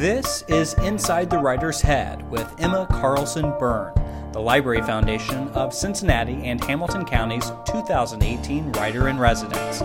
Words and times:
This 0.00 0.44
is 0.48 0.72
Inside 0.78 1.28
the 1.28 1.36
Writer's 1.36 1.82
Head 1.82 2.26
with 2.30 2.50
Emma 2.58 2.86
Carlson 2.90 3.52
Berne, 3.58 3.92
the 4.32 4.40
Library 4.40 4.80
Foundation 4.80 5.48
of 5.48 5.74
Cincinnati 5.74 6.46
and 6.46 6.64
Hamilton 6.64 7.04
County's 7.04 7.52
2018 7.66 8.72
Writer 8.72 9.08
in 9.10 9.18
Residence. 9.18 9.80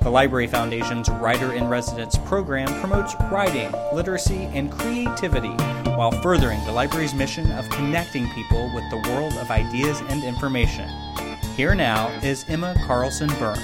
The 0.00 0.08
Library 0.08 0.46
Foundation's 0.46 1.10
Writer 1.10 1.52
in 1.52 1.68
Residence 1.68 2.16
program 2.24 2.80
promotes 2.80 3.14
writing, 3.30 3.70
literacy, 3.92 4.44
and 4.54 4.72
creativity 4.72 5.52
while 5.98 6.12
furthering 6.22 6.64
the 6.64 6.72
library's 6.72 7.12
mission 7.12 7.52
of 7.52 7.68
connecting 7.68 8.26
people 8.30 8.72
with 8.74 8.88
the 8.88 9.10
world 9.10 9.34
of 9.34 9.50
ideas 9.50 10.00
and 10.08 10.24
information. 10.24 10.88
Here 11.56 11.74
now 11.74 12.08
is 12.22 12.46
Emma 12.48 12.74
Carlson 12.86 13.28
Berne. 13.38 13.60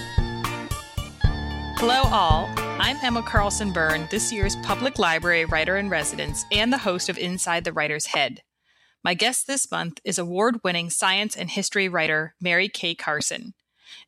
Hello, 1.79 2.03
all. 2.13 2.64
I'm 2.77 2.97
Emma 3.03 3.23
Carlson 3.23 3.73
Berne, 3.73 4.09
this 4.11 4.33
year's 4.33 4.57
Public 4.57 4.99
Library 4.99 5.45
Writer 5.45 5.77
in 5.77 5.89
Residence 5.89 6.45
and 6.51 6.73
the 6.73 6.79
host 6.79 7.09
of 7.09 7.17
Inside 7.17 7.63
the 7.63 7.73
Writer's 7.73 8.07
Head. 8.07 8.43
My 9.05 9.15
guest 9.15 9.47
this 9.47 9.71
month 9.71 10.01
is 10.05 10.19
award 10.19 10.59
winning 10.65 10.91
science 10.91 11.37
and 11.37 11.49
history 11.49 11.89
writer 11.89 12.35
Mary 12.41 12.69
Kay 12.69 12.97
Carson. 12.97 13.55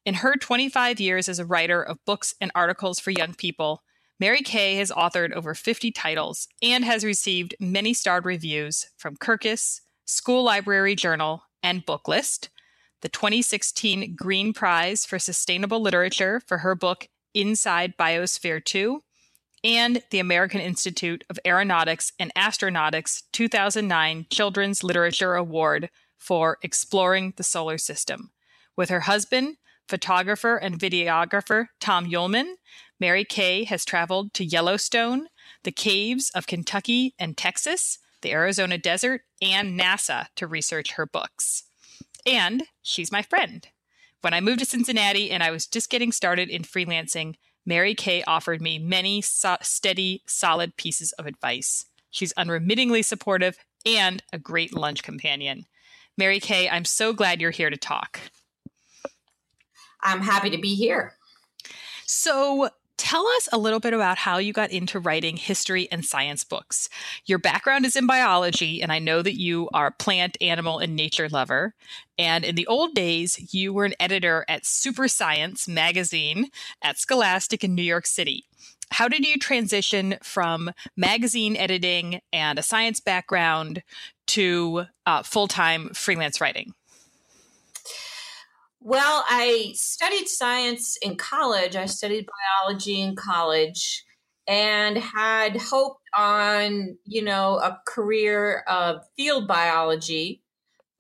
In 0.05 0.15
her 0.15 0.35
25 0.35 0.99
years 0.99 1.29
as 1.29 1.39
a 1.39 1.47
writer 1.47 1.81
of 1.81 2.05
books 2.05 2.35
and 2.41 2.51
articles 2.57 2.99
for 2.99 3.13
young 3.13 3.35
people, 3.35 3.85
Mary 4.19 4.43
Kay 4.43 4.75
has 4.75 4.91
authored 4.91 5.33
over 5.33 5.55
50 5.55 5.93
titles 5.93 6.49
and 6.61 6.85
has 6.85 7.05
received 7.05 7.55
many 7.61 7.95
starred 7.95 8.25
reviews 8.25 8.87
from 8.97 9.17
Kirkus, 9.17 9.81
School 10.07 10.43
Library 10.43 10.97
Journal, 10.97 11.45
and 11.63 11.87
Booklist, 11.87 12.49
the 13.01 13.09
2016 13.09 14.17
Green 14.17 14.53
Prize 14.53 15.07
for 15.07 15.21
Sustainable 15.21 15.81
Literature 15.81 16.41
for 16.41 16.59
her 16.59 16.75
book 16.75 17.09
Inside 17.37 17.99
Biosphere 17.99 18.65
2, 18.65 19.03
and 19.63 20.03
the 20.11 20.19
American 20.19 20.61
Institute 20.61 21.23
of 21.29 21.39
Aeronautics 21.47 22.13
and 22.19 22.33
Astronautics 22.35 23.25
2009 23.33 24.27
Children's 24.31 24.83
Literature 24.83 25.35
Award 25.35 25.91
for 26.17 26.57
Exploring 26.63 27.35
the 27.37 27.43
Solar 27.43 27.77
System. 27.77 28.31
With 28.75 28.89
her 28.89 29.01
husband, 29.01 29.59
photographer 29.87 30.57
and 30.57 30.79
videographer 30.79 31.67
Tom 31.79 32.07
Uhlman, 32.11 32.55
Mary 32.99 33.25
Kay 33.25 33.65
has 33.65 33.85
traveled 33.85 34.33
to 34.33 34.45
Yellowstone, 34.45 35.27
the 35.63 35.73
caves 35.73 36.31
of 36.31 36.47
Kentucky 36.47 37.15
and 37.19 37.37
Texas, 37.37 37.99
the 38.23 38.33
Arizona 38.33 38.79
desert, 38.79 39.23
and 39.43 39.79
NASA 39.79 40.29
to 40.37 40.47
research 40.47 40.93
her 40.93 41.05
books. 41.05 41.65
And 42.25 42.65
she's 42.83 43.13
my 43.13 43.21
friend. 43.21 43.69
When 44.27 44.35
I 44.35 44.41
moved 44.41 44.59
to 44.59 44.65
Cincinnati 44.65 45.31
and 45.31 45.41
I 45.41 45.53
was 45.53 45.69
just 45.69 45.89
getting 45.89 46.11
started 46.11 46.49
in 46.49 46.63
freelancing, 46.63 47.37
Mary 47.65 47.95
Kay 47.95 48.25
offered 48.25 48.61
me 48.61 48.77
many 48.77 49.23
so- 49.23 49.57
steady, 49.63 50.25
solid 50.27 50.77
pieces 50.77 51.13
of 51.13 51.27
advice. 51.27 51.87
She's 52.11 52.33
unremittingly 52.37 53.03
supportive 53.03 53.57
and 53.87 54.25
a 54.33 54.39
great 54.41 54.75
lunch 54.75 55.05
companion. 55.05 55.67
Mary 56.19 56.41
Kay, 56.41 56.69
I'm 56.69 56.85
so 56.85 57.13
glad 57.13 57.41
you're 57.41 57.53
here 57.53 57.71
to 57.71 57.77
talk. 57.77 58.19
I'm 60.03 60.23
happy 60.23 60.51
to 60.51 60.59
be 60.59 60.75
here. 60.75 61.15
So, 62.05 62.71
Tell 62.99 63.27
us 63.27 63.49
a 63.53 63.59
little 63.59 63.79
bit 63.79 63.93
about 63.93 64.17
how 64.17 64.39
you 64.39 64.55
got 64.55 64.71
into 64.71 64.99
writing 64.99 65.37
history 65.37 65.87
and 65.93 66.05
science 66.05 66.45
books. 66.45 66.89
Your 67.27 67.39
background 67.39 67.85
is 67.85 67.95
in 67.95 68.07
biology, 68.07 68.81
and 68.81 68.91
I 68.91 68.99
know 68.99 69.21
that 69.21 69.39
you 69.39 69.69
are 69.75 69.89
a 69.89 69.93
plant, 69.93 70.39
animal, 70.41 70.79
and 70.79 70.97
nature 70.97 71.29
lover. 71.29 71.75
And 72.19 72.45
in 72.45 72.55
the 72.55 72.67
old 72.67 72.95
days, 72.95 73.53
you 73.53 73.75
were 73.75 73.85
an 73.85 73.95
editor 74.01 74.47
at 74.49 74.65
Super 74.65 75.09
Science 75.09 75.69
magazine 75.69 76.49
at 76.81 76.99
Scholastic 76.99 77.63
in 77.63 77.75
New 77.75 77.83
York 77.83 78.07
City. 78.07 78.47
How 78.91 79.09
did 79.09 79.27
you 79.27 79.37
transition 79.37 80.17
from 80.23 80.71
magazine 80.97 81.57
editing 81.57 82.21
and 82.33 82.59
a 82.59 82.63
science 82.63 83.01
background 83.01 83.83
to 84.29 84.87
uh, 85.05 85.23
full 85.23 85.49
time 85.49 85.91
freelance 85.91 86.41
writing? 86.41 86.73
Well, 88.89 89.25
I 89.29 89.73
studied 89.75 90.29
science 90.29 90.97
in 91.03 91.17
college. 91.17 91.75
I 91.75 91.87
studied 91.87 92.29
biology 92.63 93.01
in 93.01 93.17
college 93.17 94.05
and 94.47 94.97
had 94.97 95.57
hoped 95.57 96.05
on, 96.17 96.97
you 97.05 97.23
know, 97.25 97.57
a 97.57 97.81
career 97.85 98.63
of 98.69 99.03
field 99.17 99.49
biology, 99.49 100.45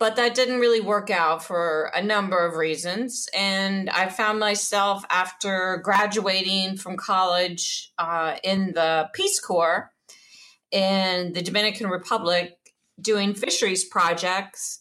but 0.00 0.16
that 0.16 0.34
didn't 0.34 0.58
really 0.58 0.80
work 0.80 1.10
out 1.10 1.44
for 1.44 1.92
a 1.94 2.02
number 2.02 2.44
of 2.44 2.56
reasons. 2.56 3.28
And 3.32 3.88
I 3.90 4.08
found 4.08 4.40
myself 4.40 5.04
after 5.08 5.80
graduating 5.84 6.78
from 6.78 6.96
college 6.96 7.92
uh, 7.98 8.34
in 8.42 8.72
the 8.72 9.10
Peace 9.12 9.38
Corps 9.38 9.92
in 10.72 11.34
the 11.34 11.42
Dominican 11.42 11.86
Republic 11.86 12.56
doing 13.00 13.32
fisheries 13.32 13.84
projects. 13.84 14.80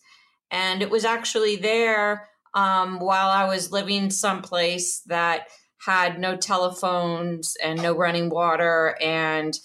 And 0.49 0.81
it 0.81 0.89
was 0.89 1.05
actually 1.05 1.57
there 1.57 2.29
um, 2.55 2.99
while 2.99 3.29
I 3.29 3.45
was 3.45 3.71
living 3.71 4.09
someplace 4.09 5.01
that 5.01 5.47
had 5.85 6.19
no 6.19 6.35
telephones 6.35 7.55
and 7.61 7.81
no 7.81 7.95
running 7.95 8.29
water 8.29 8.97
and 9.01 9.59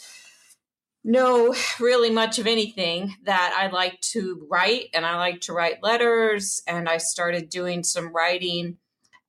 no 1.03 1.55
really 1.81 2.11
much 2.11 2.39
of 2.39 2.47
anything 2.47 3.15
that 3.25 3.55
I 3.57 3.69
like 3.69 4.01
to 4.13 4.47
write 4.51 4.89
and 4.93 5.07
I 5.07 5.17
like 5.17 5.41
to 5.43 5.53
write 5.53 5.83
letters. 5.83 6.63
And 6.67 6.89
I 6.89 6.99
started 6.99 7.49
doing 7.49 7.85
some 7.85 8.13
writing 8.15 8.77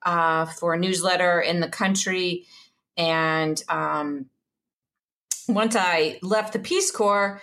uh, 0.03 0.47
for 0.47 0.73
a 0.73 0.79
newsletter 0.79 1.39
in 1.39 1.59
the 1.59 1.69
country. 1.69 2.47
And 2.97 3.61
um, 3.69 4.25
once 5.47 5.75
I 5.77 6.19
left 6.21 6.53
the 6.53 6.59
Peace 6.59 6.91
Corps 6.91 7.41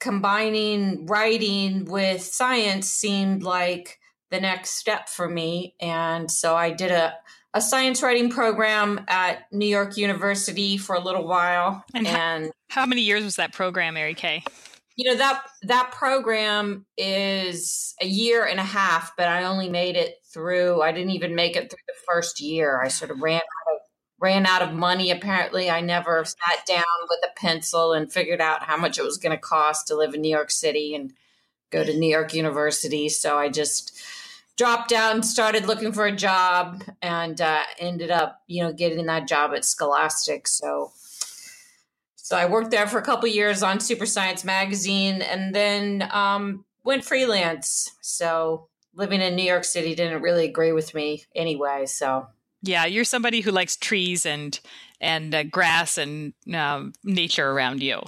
combining 0.00 1.06
writing 1.06 1.84
with 1.84 2.20
science 2.20 2.90
seemed 2.90 3.44
like 3.44 4.00
the 4.32 4.40
next 4.40 4.70
step 4.70 5.08
for 5.08 5.28
me. 5.28 5.76
And 5.78 6.28
so 6.30 6.56
I 6.56 6.70
did 6.70 6.90
a, 6.90 7.14
a 7.54 7.60
science 7.60 8.02
writing 8.02 8.30
program 8.30 9.04
at 9.06 9.46
New 9.52 9.66
York 9.66 9.96
University 9.98 10.78
for 10.78 10.96
a 10.96 11.00
little 11.00 11.28
while. 11.28 11.84
And, 11.94 12.06
and 12.06 12.50
how, 12.68 12.80
how 12.80 12.86
many 12.86 13.02
years 13.02 13.22
was 13.22 13.36
that 13.36 13.52
program, 13.52 13.94
Mary 13.94 14.14
Kay? 14.14 14.42
You 14.96 15.10
know 15.10 15.16
that 15.16 15.42
that 15.62 15.92
program 15.92 16.84
is 16.98 17.94
a 18.00 18.06
year 18.06 18.44
and 18.44 18.58
a 18.60 18.64
half, 18.64 19.12
but 19.16 19.26
I 19.26 19.44
only 19.44 19.68
made 19.68 19.96
it 19.96 20.16
through. 20.32 20.82
I 20.82 20.92
didn't 20.92 21.10
even 21.12 21.34
make 21.34 21.56
it 21.56 21.70
through 21.70 21.78
the 21.86 21.94
first 22.06 22.40
year. 22.40 22.80
I 22.82 22.88
sort 22.88 23.10
of 23.10 23.20
ran 23.22 23.36
out 23.36 23.74
of 23.74 23.80
ran 24.20 24.46
out 24.46 24.62
of 24.62 24.72
money. 24.72 25.10
Apparently, 25.10 25.70
I 25.70 25.80
never 25.80 26.24
sat 26.24 26.66
down 26.66 26.84
with 27.08 27.20
a 27.24 27.40
pencil 27.40 27.92
and 27.92 28.12
figured 28.12 28.40
out 28.40 28.62
how 28.62 28.76
much 28.76 28.98
it 28.98 29.02
was 29.02 29.16
going 29.16 29.34
to 29.34 29.40
cost 29.40 29.88
to 29.88 29.96
live 29.96 30.14
in 30.14 30.20
New 30.20 30.30
York 30.30 30.50
City 30.50 30.94
and 30.94 31.12
go 31.70 31.82
to 31.82 31.98
New 31.98 32.08
York 32.10 32.34
University. 32.34 33.08
So 33.08 33.36
I 33.36 33.48
just 33.48 33.98
dropped 34.62 34.88
down, 34.88 35.24
started 35.24 35.66
looking 35.66 35.90
for 35.90 36.06
a 36.06 36.14
job 36.14 36.84
and 37.02 37.40
uh, 37.40 37.64
ended 37.80 38.12
up 38.12 38.42
you 38.46 38.62
know 38.62 38.72
getting 38.72 39.06
that 39.06 39.26
job 39.26 39.50
at 39.56 39.64
scholastic. 39.64 40.46
So 40.46 40.92
so 42.14 42.36
i 42.36 42.46
worked 42.46 42.70
there 42.70 42.86
for 42.86 42.98
a 42.98 43.02
couple 43.02 43.28
years 43.28 43.64
on 43.64 43.80
super 43.80 44.06
science 44.06 44.44
magazine 44.44 45.20
and 45.20 45.52
then 45.52 46.08
um, 46.12 46.64
went 46.84 47.04
freelance. 47.04 47.90
So 48.02 48.68
living 48.94 49.20
in 49.20 49.34
new 49.34 49.42
york 49.42 49.64
city 49.64 49.96
didn't 49.96 50.22
really 50.22 50.44
agree 50.44 50.70
with 50.70 50.94
me 50.94 51.24
anyway 51.34 51.86
so. 51.86 52.28
Yeah 52.62 52.84
you're 52.84 53.02
somebody 53.02 53.40
who 53.40 53.50
likes 53.50 53.76
trees 53.76 54.24
and 54.24 54.60
and 55.00 55.34
uh, 55.34 55.42
grass 55.42 55.98
and 55.98 56.34
um, 56.54 56.92
nature 57.02 57.50
around 57.50 57.82
you 57.82 58.00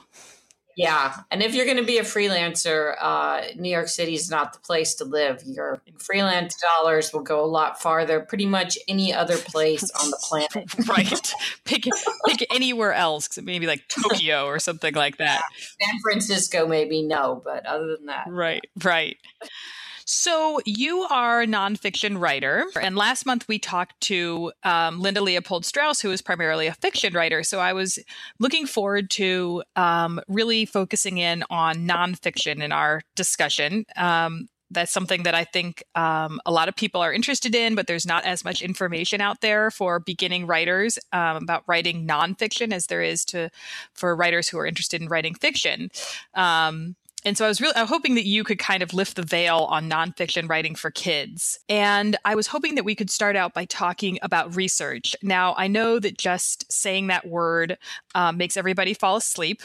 yeah. 0.76 1.16
And 1.30 1.42
if 1.42 1.54
you're 1.54 1.64
going 1.64 1.78
to 1.78 1.84
be 1.84 1.98
a 1.98 2.02
freelancer, 2.02 2.94
uh, 3.00 3.42
New 3.56 3.70
York 3.70 3.88
City 3.88 4.14
is 4.14 4.30
not 4.30 4.52
the 4.52 4.58
place 4.60 4.94
to 4.96 5.04
live. 5.04 5.42
Your 5.46 5.80
freelance 5.98 6.56
dollars 6.60 7.12
will 7.12 7.22
go 7.22 7.44
a 7.44 7.46
lot 7.46 7.80
farther, 7.80 8.20
pretty 8.20 8.46
much 8.46 8.78
any 8.88 9.12
other 9.12 9.36
place 9.36 9.90
on 9.90 10.10
the 10.10 10.18
planet. 10.22 10.88
right. 10.88 11.34
Pick, 11.64 11.84
pick 12.26 12.54
anywhere 12.54 12.92
else, 12.92 13.38
maybe 13.42 13.66
like 13.66 13.84
Tokyo 13.88 14.46
or 14.46 14.58
something 14.58 14.94
like 14.94 15.18
that. 15.18 15.42
Yeah. 15.80 15.86
San 15.86 16.00
Francisco, 16.02 16.66
maybe 16.66 17.02
no, 17.02 17.40
but 17.44 17.66
other 17.66 17.96
than 17.96 18.06
that. 18.06 18.26
Right, 18.28 18.64
right. 18.82 19.16
So, 20.06 20.60
you 20.64 21.02
are 21.02 21.42
a 21.42 21.46
nonfiction 21.46 22.20
writer. 22.20 22.64
And 22.80 22.96
last 22.96 23.26
month 23.26 23.46
we 23.48 23.58
talked 23.58 24.00
to 24.02 24.52
um, 24.62 25.00
Linda 25.00 25.20
Leopold 25.20 25.64
Strauss, 25.64 26.00
who 26.00 26.10
is 26.10 26.20
primarily 26.20 26.66
a 26.66 26.74
fiction 26.74 27.14
writer. 27.14 27.42
So, 27.42 27.60
I 27.60 27.72
was 27.72 27.98
looking 28.38 28.66
forward 28.66 29.10
to 29.12 29.62
um, 29.76 30.20
really 30.28 30.66
focusing 30.66 31.18
in 31.18 31.44
on 31.50 31.86
nonfiction 31.86 32.62
in 32.62 32.72
our 32.72 33.02
discussion. 33.14 33.86
Um, 33.96 34.48
that's 34.70 34.92
something 34.92 35.22
that 35.22 35.34
I 35.34 35.44
think 35.44 35.82
um, 35.94 36.40
a 36.44 36.52
lot 36.52 36.68
of 36.68 36.76
people 36.76 37.00
are 37.00 37.12
interested 37.12 37.54
in, 37.54 37.74
but 37.74 37.86
there's 37.86 38.06
not 38.06 38.24
as 38.24 38.44
much 38.44 38.60
information 38.60 39.20
out 39.20 39.40
there 39.40 39.70
for 39.70 40.00
beginning 40.00 40.46
writers 40.46 40.98
um, 41.12 41.36
about 41.36 41.62
writing 41.66 42.06
nonfiction 42.06 42.72
as 42.72 42.86
there 42.86 43.02
is 43.02 43.24
to 43.26 43.50
for 43.92 44.14
writers 44.16 44.48
who 44.48 44.58
are 44.58 44.66
interested 44.66 45.00
in 45.00 45.08
writing 45.08 45.34
fiction. 45.34 45.90
Um, 46.34 46.96
and 47.24 47.36
so 47.36 47.44
I 47.44 47.48
was 47.48 47.60
really 47.60 47.74
I'm 47.76 47.86
hoping 47.86 48.14
that 48.14 48.26
you 48.26 48.44
could 48.44 48.58
kind 48.58 48.82
of 48.82 48.92
lift 48.92 49.16
the 49.16 49.22
veil 49.22 49.66
on 49.70 49.88
nonfiction 49.88 50.48
writing 50.48 50.74
for 50.74 50.90
kids. 50.90 51.58
And 51.68 52.16
I 52.24 52.34
was 52.34 52.46
hoping 52.46 52.74
that 52.74 52.84
we 52.84 52.94
could 52.94 53.10
start 53.10 53.36
out 53.36 53.54
by 53.54 53.64
talking 53.64 54.18
about 54.22 54.54
research. 54.54 55.16
Now, 55.22 55.54
I 55.56 55.66
know 55.66 55.98
that 55.98 56.18
just 56.18 56.70
saying 56.72 57.06
that 57.08 57.26
word 57.26 57.78
um, 58.14 58.36
makes 58.36 58.56
everybody 58.56 58.94
fall 58.94 59.16
asleep. 59.16 59.62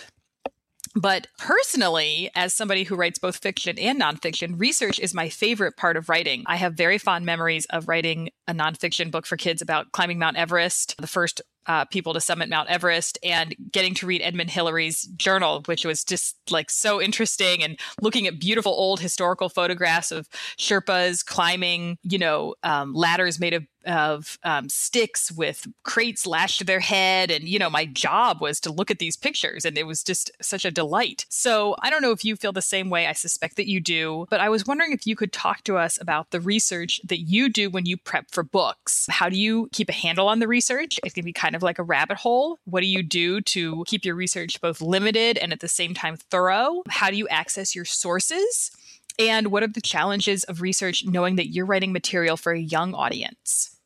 But 0.96 1.28
personally, 1.38 2.32
as 2.36 2.54
somebody 2.54 2.84
who 2.84 2.96
writes 2.96 3.20
both 3.20 3.38
fiction 3.38 3.78
and 3.78 4.02
nonfiction, 4.02 4.60
research 4.60 5.00
is 5.00 5.14
my 5.14 5.30
favorite 5.30 5.78
part 5.78 5.98
of 5.98 6.10
writing. 6.10 6.44
I 6.46 6.56
have 6.56 6.74
very 6.74 6.98
fond 6.98 7.26
memories 7.26 7.66
of 7.66 7.88
writing 7.88 8.30
a 8.48 8.54
nonfiction 8.54 9.12
book 9.12 9.26
for 9.26 9.38
kids 9.38 9.62
about 9.62 9.92
climbing 9.92 10.20
Mount 10.20 10.38
Everest, 10.38 10.96
the 11.00 11.08
first 11.08 11.42
uh, 11.68 11.86
people 11.86 12.14
to 12.14 12.20
summit 12.22 12.50
Mount 12.50 12.68
Everest 12.68 13.20
and 13.24 13.56
getting 13.72 13.94
to 13.94 14.08
read 14.08 14.24
Edmund 14.24 14.50
Hillary's 14.50 15.04
journal, 15.16 15.62
which 15.66 15.86
was 15.86 16.04
just 16.04 16.36
like 16.50 16.72
so 16.72 17.00
interesting 17.00 17.64
and 17.64 17.80
looking 18.02 18.26
at 18.26 18.40
beautiful 18.40 18.72
old 18.72 19.00
historical 19.00 19.50
photographs 19.50 20.12
of 20.12 20.28
Sherpas 20.58 21.24
climbing, 21.24 22.00
you 22.02 22.18
know, 22.18 22.56
um, 22.64 22.96
ladders 22.96 23.40
made 23.40 23.54
of 23.54 23.68
of 23.90 24.38
um, 24.44 24.70
sticks 24.70 25.32
with 25.32 25.68
crates 25.84 26.26
lashed 26.26 26.60
to 26.60 26.64
their 26.64 26.80
head. 26.80 27.32
And, 27.32 27.50
you 27.50 27.60
know, 27.60 27.70
my 27.70 27.86
job 27.86 28.42
was 28.42 28.60
to 28.62 28.72
look 28.72 28.92
at 28.92 29.00
these 29.00 29.18
pictures 29.18 29.66
and 29.66 29.78
it 29.78 29.88
was 29.88 30.04
just 30.04 30.32
such 30.42 30.64
a 30.64 30.72
delight. 30.72 31.26
So 31.30 31.76
I 31.82 31.90
don't 31.90 32.02
know 32.02 32.12
if 32.12 32.24
you 32.24 32.36
feel 32.36 32.52
the 32.52 32.62
same 32.62 32.90
way. 32.90 33.08
I 33.08 33.14
suspect 33.14 33.56
that 33.58 33.68
you 33.68 33.80
do. 33.80 34.28
But 34.30 34.40
I 34.40 34.50
was 34.50 34.66
wondering 34.66 34.92
if 34.92 35.08
you 35.08 35.16
could 35.16 35.34
talk 35.34 35.64
to 35.64 35.78
us 35.78 36.00
about 36.00 36.32
the 36.32 36.40
research 36.40 37.02
that 37.04 37.22
you 37.22 37.50
do 37.50 37.70
when 37.70 37.86
you 37.86 37.98
prep 37.98 38.32
for 38.32 38.44
books. 38.44 39.08
How 39.10 39.30
do 39.30 39.38
you 39.38 39.70
keep 39.72 39.90
a 39.90 39.94
handle 39.94 40.28
on 40.28 40.40
the 40.40 40.48
research? 40.48 41.00
It 41.04 41.14
can 41.14 41.26
be 41.26 41.34
kind 41.34 41.56
of 41.56 41.64
like 41.64 41.80
a 41.80 41.84
rabbit 41.84 42.18
hole. 42.18 42.60
What 42.66 42.82
do 42.82 42.88
you 42.88 43.04
do 43.04 43.42
to 43.42 43.84
keep 43.88 44.06
your 44.06 44.16
research 44.16 44.62
both 44.62 44.82
limited 44.82 45.38
and 45.38 45.52
at 45.52 45.60
the 45.60 45.68
same 45.68 45.94
time 45.94 46.16
thorough? 46.16 46.84
How 46.90 47.10
do 47.10 47.18
you 47.18 47.28
access 47.28 47.76
your 47.76 47.86
sources? 47.86 48.72
And 49.18 49.48
what 49.48 49.64
are 49.64 49.68
the 49.68 49.82
challenges 49.82 50.46
of 50.46 50.62
research 50.62 51.04
knowing 51.06 51.36
that 51.36 51.50
you're 51.50 51.66
writing 51.66 51.92
material 51.92 52.38
for 52.38 52.54
a 52.54 52.60
young 52.60 52.94
audience? 52.94 53.79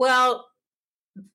Well, 0.00 0.46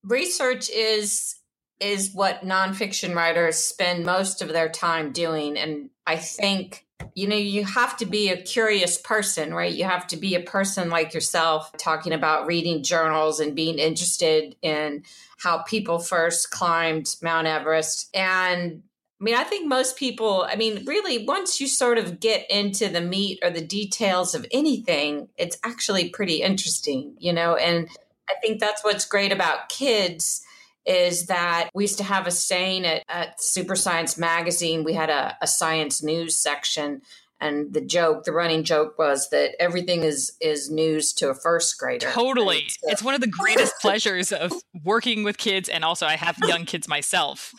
research 0.03 0.71
is 0.71 1.35
is 1.79 2.15
what 2.15 2.41
nonfiction 2.41 3.13
writers 3.13 3.57
spend 3.57 4.05
most 4.05 4.41
of 4.41 4.47
their 4.47 4.69
time 4.69 5.11
doing. 5.11 5.55
And 5.55 5.91
I 6.07 6.15
think, 6.15 6.87
you 7.13 7.27
know, 7.27 7.35
you 7.35 7.63
have 7.63 7.95
to 7.97 8.07
be 8.07 8.29
a 8.29 8.41
curious 8.41 8.97
person, 8.97 9.53
right? 9.53 9.71
You 9.71 9.83
have 9.83 10.07
to 10.07 10.17
be 10.17 10.33
a 10.33 10.39
person 10.39 10.89
like 10.89 11.13
yourself 11.13 11.71
talking 11.77 12.11
about 12.11 12.47
reading 12.47 12.81
journals 12.81 13.39
and 13.39 13.55
being 13.55 13.77
interested 13.77 14.55
in 14.63 15.03
how 15.37 15.59
people 15.59 15.99
first 15.99 16.49
climbed 16.49 17.17
Mount 17.21 17.45
Everest. 17.45 18.09
And 18.15 18.81
I 19.21 19.23
mean, 19.23 19.35
I 19.35 19.43
think 19.43 19.67
most 19.67 19.95
people, 19.95 20.47
I 20.49 20.55
mean, 20.55 20.85
really, 20.85 21.23
once 21.25 21.61
you 21.61 21.67
sort 21.67 21.99
of 21.99 22.19
get 22.19 22.49
into 22.49 22.89
the 22.89 23.01
meat 23.01 23.39
or 23.43 23.51
the 23.51 23.65
details 23.65 24.33
of 24.33 24.47
anything, 24.51 25.29
it's 25.37 25.59
actually 25.63 26.09
pretty 26.09 26.41
interesting, 26.41 27.15
you 27.19 27.31
know? 27.31 27.55
And 27.55 27.89
I 28.29 28.35
think 28.41 28.59
that's 28.59 28.83
what's 28.83 29.05
great 29.05 29.31
about 29.31 29.69
kids 29.69 30.41
is 30.85 31.25
that 31.27 31.69
we 31.73 31.83
used 31.83 31.97
to 31.97 32.03
have 32.03 32.27
a 32.27 32.31
saying 32.31 32.85
at, 32.85 33.03
at 33.09 33.41
Super 33.41 33.75
Science 33.75 34.17
Magazine, 34.17 34.83
we 34.83 34.93
had 34.93 35.09
a, 35.09 35.35
a 35.41 35.47
science 35.47 36.03
news 36.03 36.37
section 36.37 37.01
and 37.41 37.73
the 37.73 37.81
joke 37.81 38.23
the 38.23 38.31
running 38.31 38.63
joke 38.63 38.97
was 38.97 39.29
that 39.29 39.51
everything 39.59 40.03
is 40.03 40.35
is 40.39 40.71
news 40.71 41.13
to 41.13 41.29
a 41.29 41.33
first 41.33 41.77
grader. 41.77 42.09
Totally. 42.11 42.67
It's 42.83 43.03
one 43.03 43.13
of 43.13 43.21
the 43.21 43.27
greatest 43.27 43.73
pleasures 43.81 44.31
of 44.31 44.53
working 44.83 45.23
with 45.23 45.37
kids 45.37 45.67
and 45.67 45.83
also 45.83 46.05
i 46.05 46.15
have 46.15 46.37
young 46.47 46.65
kids 46.65 46.87
myself. 46.87 47.53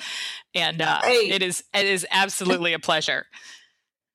And 0.55 0.81
uh, 0.81 1.01
right. 1.03 1.29
it 1.31 1.43
is 1.43 1.63
it 1.75 1.87
is 1.87 2.07
absolutely 2.11 2.73
a 2.73 2.79
pleasure. 2.79 3.27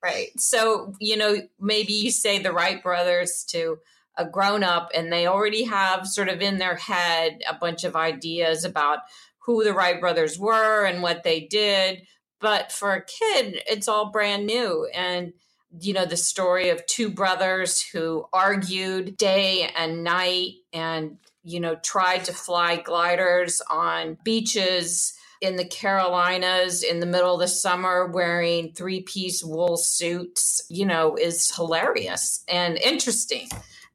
Right. 0.04 0.38
So 0.38 0.94
you 1.00 1.16
know 1.16 1.38
maybe 1.60 1.94
you 1.94 2.12
say 2.12 2.40
the 2.40 2.52
wright 2.52 2.82
brothers 2.82 3.46
to 3.50 3.78
a 4.18 4.26
grown 4.26 4.64
up 4.64 4.90
and 4.94 5.12
they 5.12 5.28
already 5.28 5.64
have 5.64 6.08
sort 6.08 6.30
of 6.30 6.42
in 6.42 6.58
their 6.58 6.76
head 6.76 7.42
a 7.50 7.56
bunch 7.56 7.84
of 7.84 7.96
ideas 7.96 8.66
about 8.66 9.00
who 9.46 9.64
the 9.64 9.74
wright 9.74 10.00
brothers 10.00 10.38
were 10.38 10.86
and 10.86 11.02
what 11.02 11.24
they 11.24 11.40
did 11.40 12.02
but 12.40 12.72
for 12.72 12.94
a 12.94 13.06
kid 13.06 13.62
it's 13.68 13.88
all 13.88 14.12
brand 14.12 14.46
new 14.46 14.88
and 14.94 15.34
you 15.80 15.94
know, 15.94 16.06
the 16.06 16.18
story 16.18 16.70
of 16.70 16.86
two 16.86 17.10
brothers 17.10 17.82
who 17.82 18.26
argued 18.34 19.18
day 19.18 19.70
and 19.76 20.04
night 20.04 20.54
and, 20.74 21.18
you 21.44 21.60
know, 21.60 21.76
tried 21.76 22.26
to 22.26 22.34
fly 22.34 22.76
gliders 22.78 23.62
on 23.70 24.18
beaches 24.24 25.14
in 25.40 25.56
the 25.56 25.66
Carolinas 25.66 26.84
in 26.84 27.00
the 27.00 27.06
middle 27.06 27.34
of 27.34 27.40
the 27.40 27.48
summer 27.48 28.08
wearing 28.08 28.74
three 28.74 29.02
piece 29.02 29.44
wool 29.44 29.78
suits, 29.78 30.64
you 30.70 30.86
know, 30.86 31.16
is 31.16 31.56
hilarious 31.56 32.44
and 32.48 32.78
interesting. 32.78 33.48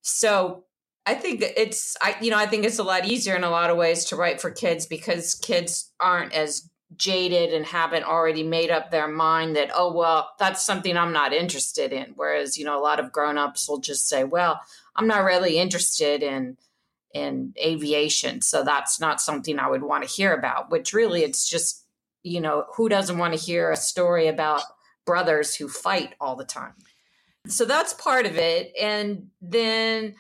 So 0.07 0.65
I 1.05 1.15
think 1.15 1.43
it's, 1.43 1.97
I, 2.01 2.17
you 2.21 2.31
know, 2.31 2.39
I 2.39 2.47
think 2.47 2.65
it's 2.65 2.79
a 2.79 2.85
lot 2.85 3.07
easier 3.07 3.35
in 3.35 3.43
a 3.43 3.51
lot 3.51 3.71
of 3.71 3.77
ways 3.77 4.05
to 4.07 4.17
write 4.17 4.41
for 4.41 4.51
kids 4.51 4.87
because 4.87 5.35
kids 5.35 5.93
aren't 6.01 6.33
as 6.33 6.71
jaded 6.95 7.53
and 7.53 7.67
haven't 7.67 8.05
already 8.05 8.45
made 8.45 8.71
up 8.71 8.91
their 8.91 9.09
mind 9.09 9.57
that 9.57 9.73
oh 9.75 9.93
well 9.93 10.31
that's 10.39 10.65
something 10.65 10.97
i'm 10.97 11.13
not 11.13 11.33
interested 11.33 11.93
in. 11.93 12.13
Whereas 12.15 12.57
you 12.57 12.65
know 12.65 12.79
a 12.79 12.81
lot 12.81 13.01
of 13.01 13.11
grown-ups 13.11 13.69
will 13.69 13.81
just 13.81 14.09
say 14.09 14.23
well 14.23 14.61
i'm 14.95 15.09
not 15.09 15.25
really 15.25 15.59
interested 15.59 16.23
in 16.23 16.57
in 17.13 17.53
aviation 17.59 18.41
so 18.41 18.63
that's 18.63 19.01
not 19.01 19.21
something 19.21 19.59
i 19.59 19.69
would 19.69 19.83
want 19.83 20.05
to 20.05 20.09
hear 20.09 20.33
about 20.33 20.71
which 20.71 20.93
really 20.93 21.25
it's 21.25 21.51
just 21.51 21.85
you 22.23 22.41
know 22.41 22.67
who 22.77 22.89
doesn't 22.89 23.19
want 23.19 23.35
to 23.35 23.45
hear 23.45 23.73
a 23.73 23.77
story 23.77 24.29
about 24.29 24.63
brothers 25.05 25.57
who 25.57 25.69
fight 25.69 26.15
all 26.21 26.37
the 26.37 26.45
time 26.45 26.75
so 27.49 27.65
that's 27.65 27.93
part 27.95 28.27
of 28.27 28.37
it 28.37 28.73
and 28.81 29.29
then 29.41 30.15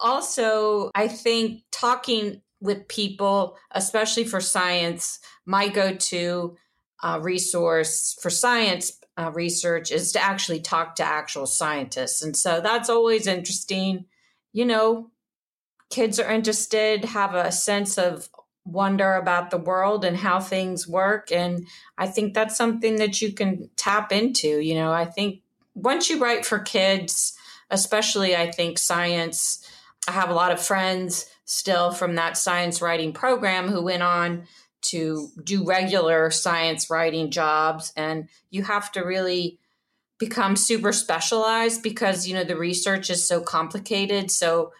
also 0.00 0.90
i 0.94 1.08
think 1.08 1.62
talking 1.70 2.40
with 2.60 2.88
people, 2.88 3.56
especially 3.70 4.24
for 4.24 4.40
science, 4.40 5.20
my 5.46 5.68
go 5.68 5.94
to 5.94 6.56
uh, 7.02 7.18
resource 7.22 8.18
for 8.20 8.30
science 8.30 8.98
uh, 9.16 9.30
research 9.32 9.90
is 9.92 10.12
to 10.12 10.22
actually 10.22 10.60
talk 10.60 10.96
to 10.96 11.04
actual 11.04 11.46
scientists. 11.46 12.22
And 12.22 12.36
so 12.36 12.60
that's 12.60 12.90
always 12.90 13.26
interesting. 13.26 14.06
You 14.52 14.64
know, 14.64 15.10
kids 15.90 16.18
are 16.18 16.30
interested, 16.30 17.04
have 17.04 17.34
a 17.34 17.52
sense 17.52 17.98
of 17.98 18.28
wonder 18.64 19.14
about 19.14 19.50
the 19.50 19.58
world 19.58 20.04
and 20.04 20.16
how 20.16 20.40
things 20.40 20.86
work. 20.86 21.32
And 21.32 21.66
I 21.96 22.06
think 22.06 22.34
that's 22.34 22.56
something 22.56 22.96
that 22.96 23.22
you 23.22 23.32
can 23.32 23.70
tap 23.76 24.12
into. 24.12 24.60
You 24.60 24.74
know, 24.74 24.92
I 24.92 25.04
think 25.04 25.42
once 25.82 26.10
you 26.10 26.18
write 26.18 26.44
for 26.44 26.58
kids, 26.58 27.36
especially, 27.70 28.36
I 28.36 28.50
think 28.50 28.78
science, 28.78 29.66
I 30.06 30.12
have 30.12 30.30
a 30.30 30.34
lot 30.34 30.52
of 30.52 30.60
friends 30.60 31.30
still 31.44 31.92
from 31.92 32.16
that 32.16 32.36
science 32.36 32.82
writing 32.82 33.12
program 33.12 33.68
who 33.68 33.82
went 33.82 34.02
on 34.02 34.46
to 34.80 35.28
do 35.42 35.64
regular 35.64 36.30
science 36.30 36.88
writing 36.90 37.30
jobs 37.30 37.92
and 37.96 38.28
you 38.50 38.62
have 38.62 38.92
to 38.92 39.00
really 39.00 39.58
become 40.18 40.56
super 40.56 40.92
specialized 40.92 41.82
because 41.82 42.28
you 42.28 42.34
know 42.34 42.44
the 42.44 42.56
research 42.56 43.10
is 43.10 43.26
so 43.26 43.40
complicated. 43.40 44.30
So 44.30 44.72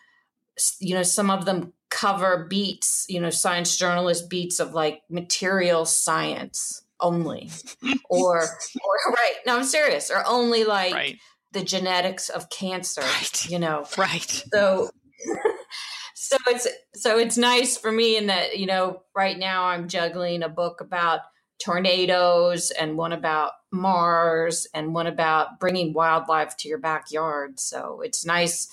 you 0.81 0.95
know 0.95 1.03
some 1.03 1.31
of 1.31 1.45
them 1.45 1.73
cover 1.91 2.47
beats 2.51 3.07
you 3.09 3.21
know 3.21 3.31
science 3.31 3.77
journalist 3.77 4.29
beats 4.29 4.61
of 4.61 4.75
like 4.75 5.03
material 5.09 5.85
science 5.85 6.83
only 7.01 7.51
or 8.11 8.43
or 8.43 9.13
right 9.13 9.35
no 9.47 9.57
i'm 9.57 9.65
serious 9.65 10.11
or 10.11 10.23
only 10.27 10.65
like 10.65 10.95
right. 10.95 11.19
the 11.53 11.63
genetics 11.63 12.29
of 12.29 12.51
cancer 12.51 13.03
right. 13.03 13.51
you 13.51 13.59
know 13.59 13.87
right 13.97 14.45
so 14.53 14.91
so 16.15 16.37
it's 16.49 16.67
so 16.95 17.19
it's 17.19 17.39
nice 17.39 17.77
for 17.77 17.93
me 17.93 18.17
in 18.17 18.27
that 18.27 18.59
you 18.59 18.67
know 18.67 19.03
right 19.17 19.39
now 19.39 19.65
i'm 19.65 19.89
juggling 19.89 20.43
a 20.43 20.49
book 20.49 20.81
about 20.81 21.21
tornadoes 21.63 22.71
and 22.71 22.97
one 22.97 23.13
about 23.13 23.53
mars 23.73 24.67
and 24.75 24.95
one 24.95 25.07
about 25.07 25.59
bringing 25.59 25.93
wildlife 25.93 26.57
to 26.57 26.69
your 26.69 26.79
backyard 26.79 27.59
so 27.59 28.01
it's 28.01 28.25
nice 28.25 28.69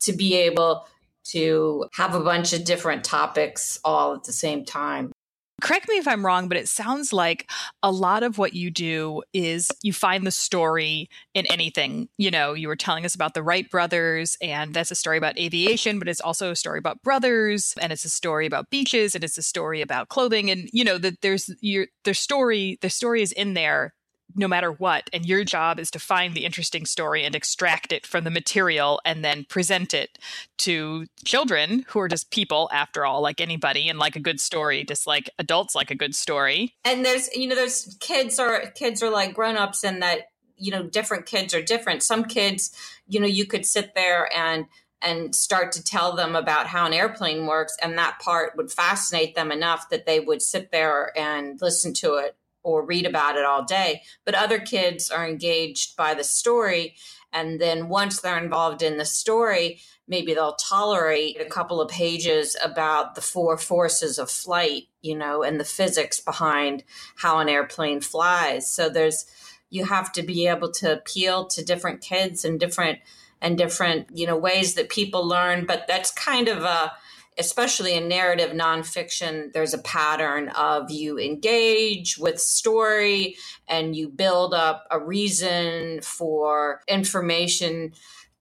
to 0.00 0.12
be 0.12 0.34
able 0.34 0.86
to 1.24 1.84
have 1.94 2.14
a 2.14 2.20
bunch 2.20 2.52
of 2.52 2.64
different 2.64 3.04
topics 3.04 3.78
all 3.84 4.14
at 4.14 4.24
the 4.24 4.32
same 4.32 4.64
time 4.64 5.12
Correct 5.60 5.88
me 5.88 5.96
if 5.96 6.06
I'm 6.06 6.24
wrong, 6.24 6.46
but 6.46 6.56
it 6.56 6.68
sounds 6.68 7.12
like 7.12 7.50
a 7.82 7.90
lot 7.90 8.22
of 8.22 8.38
what 8.38 8.52
you 8.54 8.70
do 8.70 9.22
is 9.32 9.68
you 9.82 9.92
find 9.92 10.24
the 10.24 10.30
story 10.30 11.08
in 11.34 11.46
anything. 11.46 12.08
You 12.16 12.30
know, 12.30 12.52
you 12.54 12.68
were 12.68 12.76
telling 12.76 13.04
us 13.04 13.16
about 13.16 13.34
the 13.34 13.42
Wright 13.42 13.68
brothers, 13.68 14.36
and 14.40 14.72
that's 14.72 14.92
a 14.92 14.94
story 14.94 15.18
about 15.18 15.36
aviation, 15.36 15.98
but 15.98 16.06
it's 16.06 16.20
also 16.20 16.52
a 16.52 16.56
story 16.56 16.78
about 16.78 17.02
brothers, 17.02 17.74
and 17.80 17.92
it's 17.92 18.04
a 18.04 18.08
story 18.10 18.46
about 18.46 18.70
beaches, 18.70 19.16
and 19.16 19.24
it's 19.24 19.36
a 19.36 19.42
story 19.42 19.80
about 19.82 20.08
clothing, 20.10 20.48
and 20.48 20.70
you 20.72 20.84
know 20.84 20.96
that 20.96 21.22
there's 21.22 21.50
your 21.60 21.88
their 22.04 22.14
story. 22.14 22.78
The 22.80 22.90
story 22.90 23.20
is 23.20 23.32
in 23.32 23.54
there 23.54 23.94
no 24.38 24.48
matter 24.48 24.72
what. 24.72 25.10
And 25.12 25.26
your 25.26 25.44
job 25.44 25.78
is 25.78 25.90
to 25.90 25.98
find 25.98 26.32
the 26.32 26.44
interesting 26.44 26.86
story 26.86 27.24
and 27.24 27.34
extract 27.34 27.92
it 27.92 28.06
from 28.06 28.24
the 28.24 28.30
material 28.30 29.00
and 29.04 29.24
then 29.24 29.44
present 29.44 29.92
it 29.92 30.18
to 30.58 31.06
children 31.24 31.84
who 31.88 32.00
are 32.00 32.08
just 32.08 32.30
people 32.30 32.70
after 32.72 33.04
all, 33.04 33.20
like 33.20 33.40
anybody 33.40 33.88
and 33.88 33.98
like 33.98 34.16
a 34.16 34.20
good 34.20 34.40
story, 34.40 34.84
just 34.84 35.06
like 35.06 35.28
adults 35.38 35.74
like 35.74 35.90
a 35.90 35.96
good 35.96 36.14
story. 36.14 36.74
And 36.84 37.04
there's, 37.04 37.28
you 37.34 37.48
know, 37.48 37.56
there's 37.56 37.96
kids 38.00 38.38
are 38.38 38.70
kids 38.70 39.02
are 39.02 39.10
like 39.10 39.34
grown-ups 39.34 39.84
and 39.84 40.02
that, 40.02 40.30
you 40.56 40.70
know, 40.70 40.84
different 40.84 41.26
kids 41.26 41.52
are 41.54 41.62
different. 41.62 42.02
Some 42.02 42.24
kids, 42.24 42.70
you 43.08 43.20
know, 43.20 43.26
you 43.26 43.44
could 43.44 43.66
sit 43.66 43.94
there 43.94 44.34
and 44.34 44.66
and 45.00 45.34
start 45.34 45.72
to 45.72 45.82
tell 45.82 46.16
them 46.16 46.34
about 46.34 46.66
how 46.66 46.84
an 46.86 46.92
airplane 46.92 47.46
works 47.46 47.76
and 47.80 47.96
that 47.96 48.18
part 48.18 48.56
would 48.56 48.70
fascinate 48.70 49.34
them 49.36 49.52
enough 49.52 49.88
that 49.90 50.06
they 50.06 50.18
would 50.18 50.42
sit 50.42 50.72
there 50.72 51.16
and 51.16 51.60
listen 51.60 51.94
to 51.94 52.14
it 52.14 52.36
or 52.62 52.84
read 52.84 53.06
about 53.06 53.36
it 53.36 53.44
all 53.44 53.64
day. 53.64 54.02
But 54.24 54.34
other 54.34 54.58
kids 54.58 55.10
are 55.10 55.28
engaged 55.28 55.96
by 55.96 56.14
the 56.14 56.24
story. 56.24 56.96
And 57.32 57.60
then 57.60 57.88
once 57.88 58.20
they're 58.20 58.42
involved 58.42 58.82
in 58.82 58.96
the 58.96 59.04
story, 59.04 59.80
maybe 60.06 60.34
they'll 60.34 60.54
tolerate 60.54 61.40
a 61.40 61.44
couple 61.44 61.80
of 61.80 61.90
pages 61.90 62.56
about 62.62 63.14
the 63.14 63.20
four 63.20 63.58
forces 63.58 64.18
of 64.18 64.30
flight, 64.30 64.84
you 65.02 65.16
know, 65.16 65.42
and 65.42 65.60
the 65.60 65.64
physics 65.64 66.20
behind 66.20 66.84
how 67.16 67.38
an 67.38 67.48
airplane 67.48 68.00
flies. 68.00 68.70
So 68.70 68.88
there's, 68.88 69.26
you 69.70 69.84
have 69.84 70.12
to 70.12 70.22
be 70.22 70.46
able 70.46 70.70
to 70.72 70.92
appeal 70.92 71.46
to 71.48 71.64
different 71.64 72.00
kids 72.00 72.44
and 72.44 72.58
different 72.58 73.00
and 73.40 73.56
different 73.56 74.08
you 74.12 74.26
know 74.26 74.36
ways 74.36 74.74
that 74.74 74.88
people 74.88 75.26
learn 75.26 75.64
but 75.64 75.86
that's 75.86 76.10
kind 76.10 76.48
of 76.48 76.64
a 76.64 76.92
especially 77.38 77.94
in 77.94 78.08
narrative 78.08 78.50
nonfiction 78.50 79.52
there's 79.52 79.74
a 79.74 79.78
pattern 79.78 80.48
of 80.50 80.90
you 80.90 81.18
engage 81.18 82.18
with 82.18 82.40
story 82.40 83.36
and 83.68 83.96
you 83.96 84.08
build 84.08 84.54
up 84.54 84.86
a 84.90 84.98
reason 84.98 86.00
for 86.00 86.82
information 86.88 87.92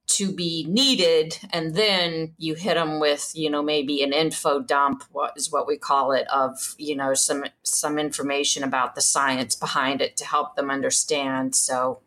to 0.08 0.32
be 0.32 0.66
needed 0.70 1.38
and 1.52 1.76
then 1.76 2.34
you 2.38 2.56
hit 2.56 2.76
them 2.76 3.00
with 3.00 3.32
you 3.36 3.50
know 3.50 3.62
maybe 3.62 4.02
an 4.02 4.14
info 4.14 4.62
dump 4.62 5.04
what 5.12 5.34
is 5.36 5.52
what 5.52 5.68
we 5.68 5.78
call 5.78 6.14
it 6.14 6.26
of 6.30 6.76
you 6.78 6.96
know 6.96 7.14
some 7.14 7.44
some 7.64 8.00
information 8.00 8.64
about 8.64 8.96
the 8.96 9.02
science 9.02 9.56
behind 9.56 10.02
it 10.02 10.18
to 10.18 10.26
help 10.26 10.56
them 10.56 10.72
understand. 10.72 11.56
So 11.56 12.00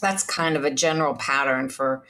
that's 0.00 0.22
kind 0.22 0.56
of 0.56 0.64
a 0.64 0.70
general 0.70 1.14
pattern 1.14 1.68
for 1.68 2.04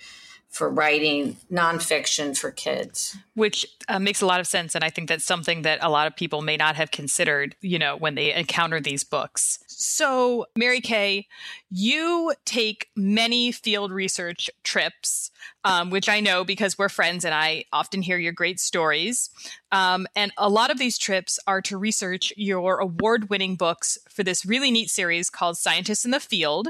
for 0.48 0.68
writing 0.68 1.36
nonfiction 1.52 2.36
for 2.36 2.50
kids. 2.50 3.16
Which 3.34 3.66
uh, 3.88 3.98
makes 3.98 4.22
a 4.22 4.26
lot 4.26 4.40
of 4.40 4.46
sense. 4.46 4.74
And 4.74 4.82
I 4.82 4.90
think 4.90 5.08
that's 5.08 5.24
something 5.24 5.62
that 5.62 5.78
a 5.82 5.90
lot 5.90 6.06
of 6.06 6.16
people 6.16 6.42
may 6.42 6.56
not 6.56 6.74
have 6.76 6.90
considered, 6.90 7.54
you 7.60 7.78
know, 7.78 7.96
when 7.96 8.14
they 8.14 8.32
encounter 8.32 8.80
these 8.80 9.04
books. 9.04 9.58
So, 9.66 10.46
Mary 10.56 10.80
Kay, 10.80 11.28
you 11.70 12.32
take 12.44 12.88
many 12.96 13.52
field 13.52 13.92
research 13.92 14.50
trips, 14.64 15.30
um, 15.64 15.90
which 15.90 16.08
I 16.08 16.20
know 16.20 16.44
because 16.44 16.78
we're 16.78 16.88
friends 16.88 17.24
and 17.24 17.34
I 17.34 17.64
often 17.72 18.02
hear 18.02 18.18
your 18.18 18.32
great 18.32 18.58
stories. 18.58 19.30
Um, 19.70 20.06
and 20.16 20.32
a 20.38 20.48
lot 20.48 20.70
of 20.70 20.78
these 20.78 20.98
trips 20.98 21.38
are 21.46 21.60
to 21.62 21.76
research 21.76 22.32
your 22.36 22.78
award 22.78 23.28
winning 23.28 23.56
books 23.56 23.98
for 24.08 24.24
this 24.24 24.46
really 24.46 24.70
neat 24.70 24.88
series 24.88 25.28
called 25.30 25.58
Scientists 25.58 26.04
in 26.04 26.10
the 26.10 26.20
Field. 26.20 26.68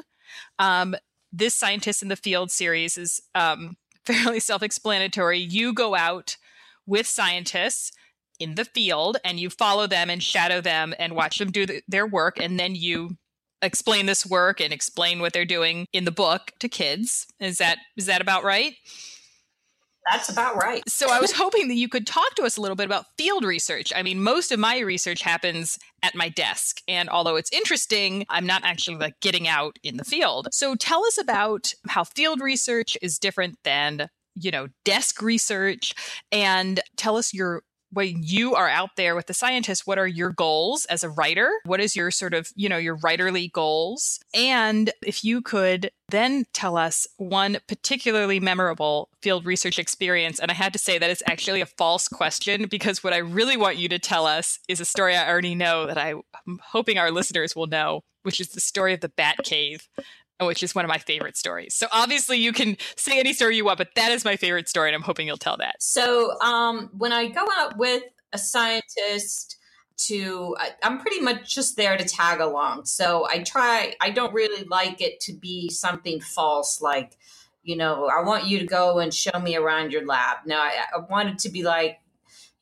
Um, 0.58 0.97
this 1.32 1.54
scientist 1.54 2.02
in 2.02 2.08
the 2.08 2.16
field 2.16 2.50
series 2.50 2.97
is 2.97 3.20
um, 3.35 3.76
fairly 4.06 4.40
self-explanatory. 4.40 5.38
You 5.38 5.73
go 5.73 5.94
out 5.94 6.37
with 6.87 7.06
scientists 7.06 7.92
in 8.38 8.54
the 8.54 8.64
field 8.64 9.18
and 9.25 9.38
you 9.38 9.50
follow 9.50 9.87
them 9.87 10.08
and 10.08 10.23
shadow 10.23 10.61
them 10.61 10.94
and 10.99 11.14
watch 11.14 11.38
them 11.38 11.50
do 11.50 11.66
the, 11.66 11.82
their 11.88 12.06
work 12.06 12.38
and 12.40 12.58
then 12.58 12.75
you 12.75 13.16
explain 13.61 14.06
this 14.06 14.25
work 14.25 14.61
and 14.61 14.73
explain 14.73 15.20
what 15.20 15.32
they're 15.32 15.44
doing 15.44 15.87
in 15.92 16.04
the 16.04 16.12
book 16.12 16.52
to 16.61 16.68
kids. 16.68 17.26
Is 17.40 17.58
that 17.58 17.78
is 17.97 18.06
that 18.06 18.20
about 18.20 18.44
right 18.44 18.75
that's 20.11 20.29
about 20.29 20.57
right. 20.57 20.83
So 20.88 21.11
I 21.11 21.21
was 21.21 21.33
hoping 21.33 21.69
that 21.69 21.75
you 21.75 21.88
could 21.88 22.07
talk 22.07 22.35
to 22.37 22.43
us 22.43 22.57
a 22.57 22.61
little 22.61 22.77
bit 22.77 22.87
about 22.87 23.07
field 23.17 23.45
research. 23.45 23.93
I 23.95 24.03
mean, 24.03 24.23
most 24.23 24.53
of 24.53 24.59
my 24.59 24.79
research 24.79 25.23
happens 25.23 25.79
at 26.03 26.15
my 26.15 26.29
desk, 26.29 26.81
and 26.88 27.09
although 27.09 27.37
it's 27.37 27.53
interesting, 27.53 28.25
I'm 28.29 28.47
not 28.47 28.65
actually 28.65 28.97
like 28.97 29.21
getting 29.21 29.49
out 29.49 29.79
in 29.83 29.97
the 29.97 30.05
field. 30.05 30.49
So 30.53 30.75
tell 30.75 31.05
us 31.05 31.19
about 31.19 31.73
how 31.88 32.05
field 32.05 32.41
research 32.41 32.97
is 33.03 33.19
different 33.19 33.59
than 33.65 34.09
you 34.35 34.50
know 34.50 34.69
desk 34.85 35.21
research 35.21 35.95
and 36.31 36.81
tell 36.97 37.17
us 37.17 37.35
your 37.35 37.62
when 37.90 38.23
you 38.23 38.54
are 38.54 38.68
out 38.68 38.90
there 38.97 39.14
with 39.14 39.26
the 39.26 39.35
scientists, 39.35 39.87
what 39.87 39.99
are 39.99 40.07
your 40.07 40.30
goals 40.30 40.85
as 40.87 41.02
a 41.02 41.11
writer? 41.11 41.50
What 41.64 41.80
is 41.80 41.97
your 41.97 42.11
sort 42.11 42.35
of, 42.35 42.50
you 42.54 42.68
know, 42.68 42.76
your 42.76 42.97
writerly 42.99 43.50
goals? 43.50 44.21
And 44.35 44.90
if 45.04 45.25
you 45.25 45.40
could 45.40 45.90
then 46.11 46.45
tell 46.52 46.76
us 46.76 47.07
one 47.18 47.59
particularly 47.66 48.40
memorable 48.40 49.11
field 49.21 49.45
research 49.45 49.78
experience. 49.78 50.38
And 50.38 50.50
I 50.50 50.54
had 50.54 50.73
to 50.73 50.78
say 50.78 50.99
that 50.99 51.11
it's 51.11 51.23
actually 51.26 51.61
a 51.61 51.66
false 51.66 52.09
question 52.09 52.66
because 52.66 53.04
what 53.04 53.12
I 53.12 53.18
really 53.18 53.57
want 53.57 53.76
you 53.76 53.88
to 53.90 53.99
tell 53.99 54.26
us 54.26 54.59
is 54.68 54.80
a 54.80 54.87
story 54.87 55.14
I 55.14 55.28
already 55.28 55.54
know 55.54 55.87
that 55.87 55.99
I'm 55.99 56.23
hoping 56.62 56.99
our 56.99 57.11
listeners 57.11 57.54
will 57.54 57.66
know, 57.66 58.04
which 58.23 58.40
is 58.40 58.49
the 58.49 58.61
story 58.61 58.95
of 58.95 59.00
the 59.00 59.11
Bat 59.11 59.38
Cave 59.45 59.88
which 60.40 60.62
is 60.62 60.75
one 60.75 60.85
of 60.85 60.88
my 60.88 60.99
favorite 60.99 61.37
stories. 61.37 61.75
So 61.75 61.87
obviously 61.92 62.38
you 62.38 62.52
can 62.52 62.76
say 62.97 63.18
any 63.18 63.33
story 63.33 63.57
you 63.57 63.64
want, 63.64 63.78
but 63.78 63.95
that 63.97 64.12
is 64.12 64.25
my 64.25 64.37
favorite 64.37 64.68
story, 64.68 64.88
and 64.88 64.95
I'm 64.95 65.02
hoping 65.02 65.26
you'll 65.26 65.37
tell 65.37 65.57
that. 65.59 65.76
So 65.80 66.38
um, 66.40 66.90
when 66.97 67.12
I 67.12 67.28
go 67.28 67.47
out 67.59 67.76
with 67.76 68.04
a 68.33 68.38
scientist 68.38 69.57
to 69.99 70.57
I, 70.59 70.71
i'm 70.85 71.00
pretty 71.00 71.21
much 71.21 71.52
just 71.52 71.76
there 71.76 71.97
to 71.97 72.04
tag 72.04 72.40
along 72.40 72.85
so 72.85 73.26
i 73.28 73.42
try 73.42 73.95
i 74.00 74.11
don't 74.11 74.33
really 74.33 74.64
like 74.64 75.00
it 75.00 75.18
to 75.21 75.33
be 75.33 75.71
something 75.71 76.21
false 76.21 76.80
like 76.80 77.16
you 77.64 77.75
know 77.75 78.07
i 78.07 78.23
want 78.23 78.47
you 78.47 78.61
to 78.61 78.64
go 78.64 79.00
and 79.00 79.12
show 79.12 79.38
me 79.40 79.57
around 79.57 79.92
your 79.92 80.07
lab 80.07 80.38
no 80.47 80.57
i, 80.57 80.85
I 80.95 80.99
want 81.11 81.30
it 81.30 81.38
to 81.40 81.49
be 81.49 81.64
like 81.64 81.99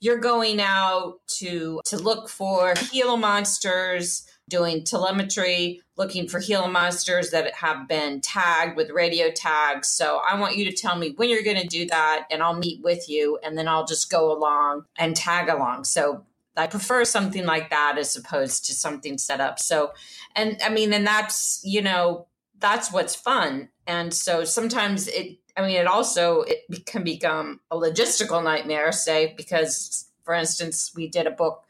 you're 0.00 0.18
going 0.18 0.60
out 0.60 1.18
to 1.38 1.80
to 1.86 1.98
look 1.98 2.30
for 2.30 2.74
gila 2.90 3.18
monsters 3.18 4.26
doing 4.48 4.84
telemetry, 4.84 5.82
looking 5.96 6.28
for 6.28 6.40
Gila 6.40 6.68
monsters 6.68 7.30
that 7.30 7.52
have 7.54 7.88
been 7.88 8.20
tagged 8.20 8.76
with 8.76 8.90
radio 8.90 9.30
tags. 9.30 9.88
So 9.88 10.20
I 10.28 10.38
want 10.38 10.56
you 10.56 10.64
to 10.66 10.72
tell 10.72 10.96
me 10.96 11.14
when 11.16 11.28
you're 11.28 11.42
going 11.42 11.60
to 11.60 11.66
do 11.66 11.86
that, 11.86 12.26
and 12.30 12.42
I'll 12.42 12.54
meet 12.54 12.82
with 12.82 13.08
you, 13.08 13.38
and 13.42 13.58
then 13.58 13.66
I'll 13.66 13.86
just 13.86 14.10
go 14.10 14.30
along 14.30 14.84
and 14.96 15.16
tag 15.16 15.48
along. 15.48 15.84
So 15.84 16.24
I 16.56 16.66
prefer 16.66 17.04
something 17.04 17.44
like 17.44 17.70
that 17.70 17.96
as 17.98 18.16
opposed 18.16 18.66
to 18.66 18.72
something 18.72 19.18
set 19.18 19.40
up. 19.40 19.58
So, 19.58 19.92
and 20.34 20.58
I 20.64 20.68
mean, 20.68 20.92
and 20.92 21.06
that's, 21.06 21.60
you 21.64 21.82
know, 21.82 22.26
that's 22.58 22.92
what's 22.92 23.14
fun. 23.14 23.68
And 23.86 24.14
so 24.14 24.44
sometimes 24.44 25.08
it, 25.08 25.38
I 25.56 25.62
mean, 25.62 25.76
it 25.76 25.86
also 25.86 26.42
it 26.42 26.86
can 26.86 27.02
become 27.02 27.60
a 27.70 27.76
logistical 27.76 28.42
nightmare, 28.42 28.92
say, 28.92 29.34
because, 29.36 30.08
for 30.22 30.34
instance, 30.34 30.92
we 30.94 31.08
did 31.08 31.26
a 31.26 31.30
book 31.30 31.64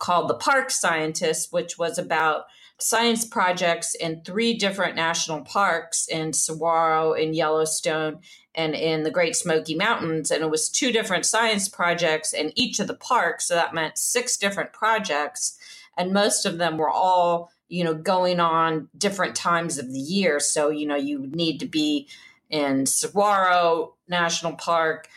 called 0.00 0.28
The 0.28 0.34
Park 0.34 0.72
Scientist, 0.72 1.52
which 1.52 1.78
was 1.78 1.96
about 1.98 2.46
science 2.78 3.24
projects 3.24 3.94
in 3.94 4.22
three 4.22 4.54
different 4.54 4.96
national 4.96 5.42
parks 5.42 6.08
in 6.08 6.32
Saguaro, 6.32 7.12
in 7.12 7.34
Yellowstone, 7.34 8.20
and 8.54 8.74
in 8.74 9.04
the 9.04 9.10
Great 9.10 9.36
Smoky 9.36 9.74
Mountains. 9.74 10.30
And 10.30 10.42
it 10.42 10.50
was 10.50 10.68
two 10.68 10.90
different 10.90 11.26
science 11.26 11.68
projects 11.68 12.32
in 12.32 12.52
each 12.56 12.80
of 12.80 12.88
the 12.88 12.94
parks. 12.94 13.46
So 13.46 13.54
that 13.54 13.74
meant 13.74 13.98
six 13.98 14.36
different 14.36 14.72
projects. 14.72 15.58
And 15.96 16.12
most 16.12 16.46
of 16.46 16.58
them 16.58 16.78
were 16.78 16.90
all, 16.90 17.52
you 17.68 17.84
know, 17.84 17.94
going 17.94 18.40
on 18.40 18.88
different 18.96 19.36
times 19.36 19.78
of 19.78 19.92
the 19.92 20.00
year. 20.00 20.40
So, 20.40 20.70
you 20.70 20.86
know, 20.86 20.96
you 20.96 21.26
need 21.26 21.58
to 21.60 21.66
be 21.66 22.08
in 22.48 22.86
Saguaro 22.86 23.94
National 24.08 24.54
Park 24.54 25.08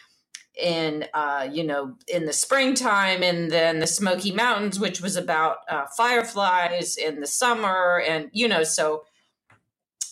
in 0.55 1.05
uh, 1.13 1.47
you 1.51 1.63
know 1.63 1.95
in 2.07 2.25
the 2.25 2.33
springtime 2.33 3.23
and 3.23 3.51
then 3.51 3.79
the 3.79 3.87
smoky 3.87 4.31
mountains 4.31 4.79
which 4.79 5.01
was 5.01 5.15
about 5.15 5.57
uh, 5.69 5.85
fireflies 5.97 6.95
in 6.95 7.19
the 7.19 7.27
summer 7.27 8.01
and 8.07 8.29
you 8.33 8.47
know 8.47 8.63
so 8.63 9.03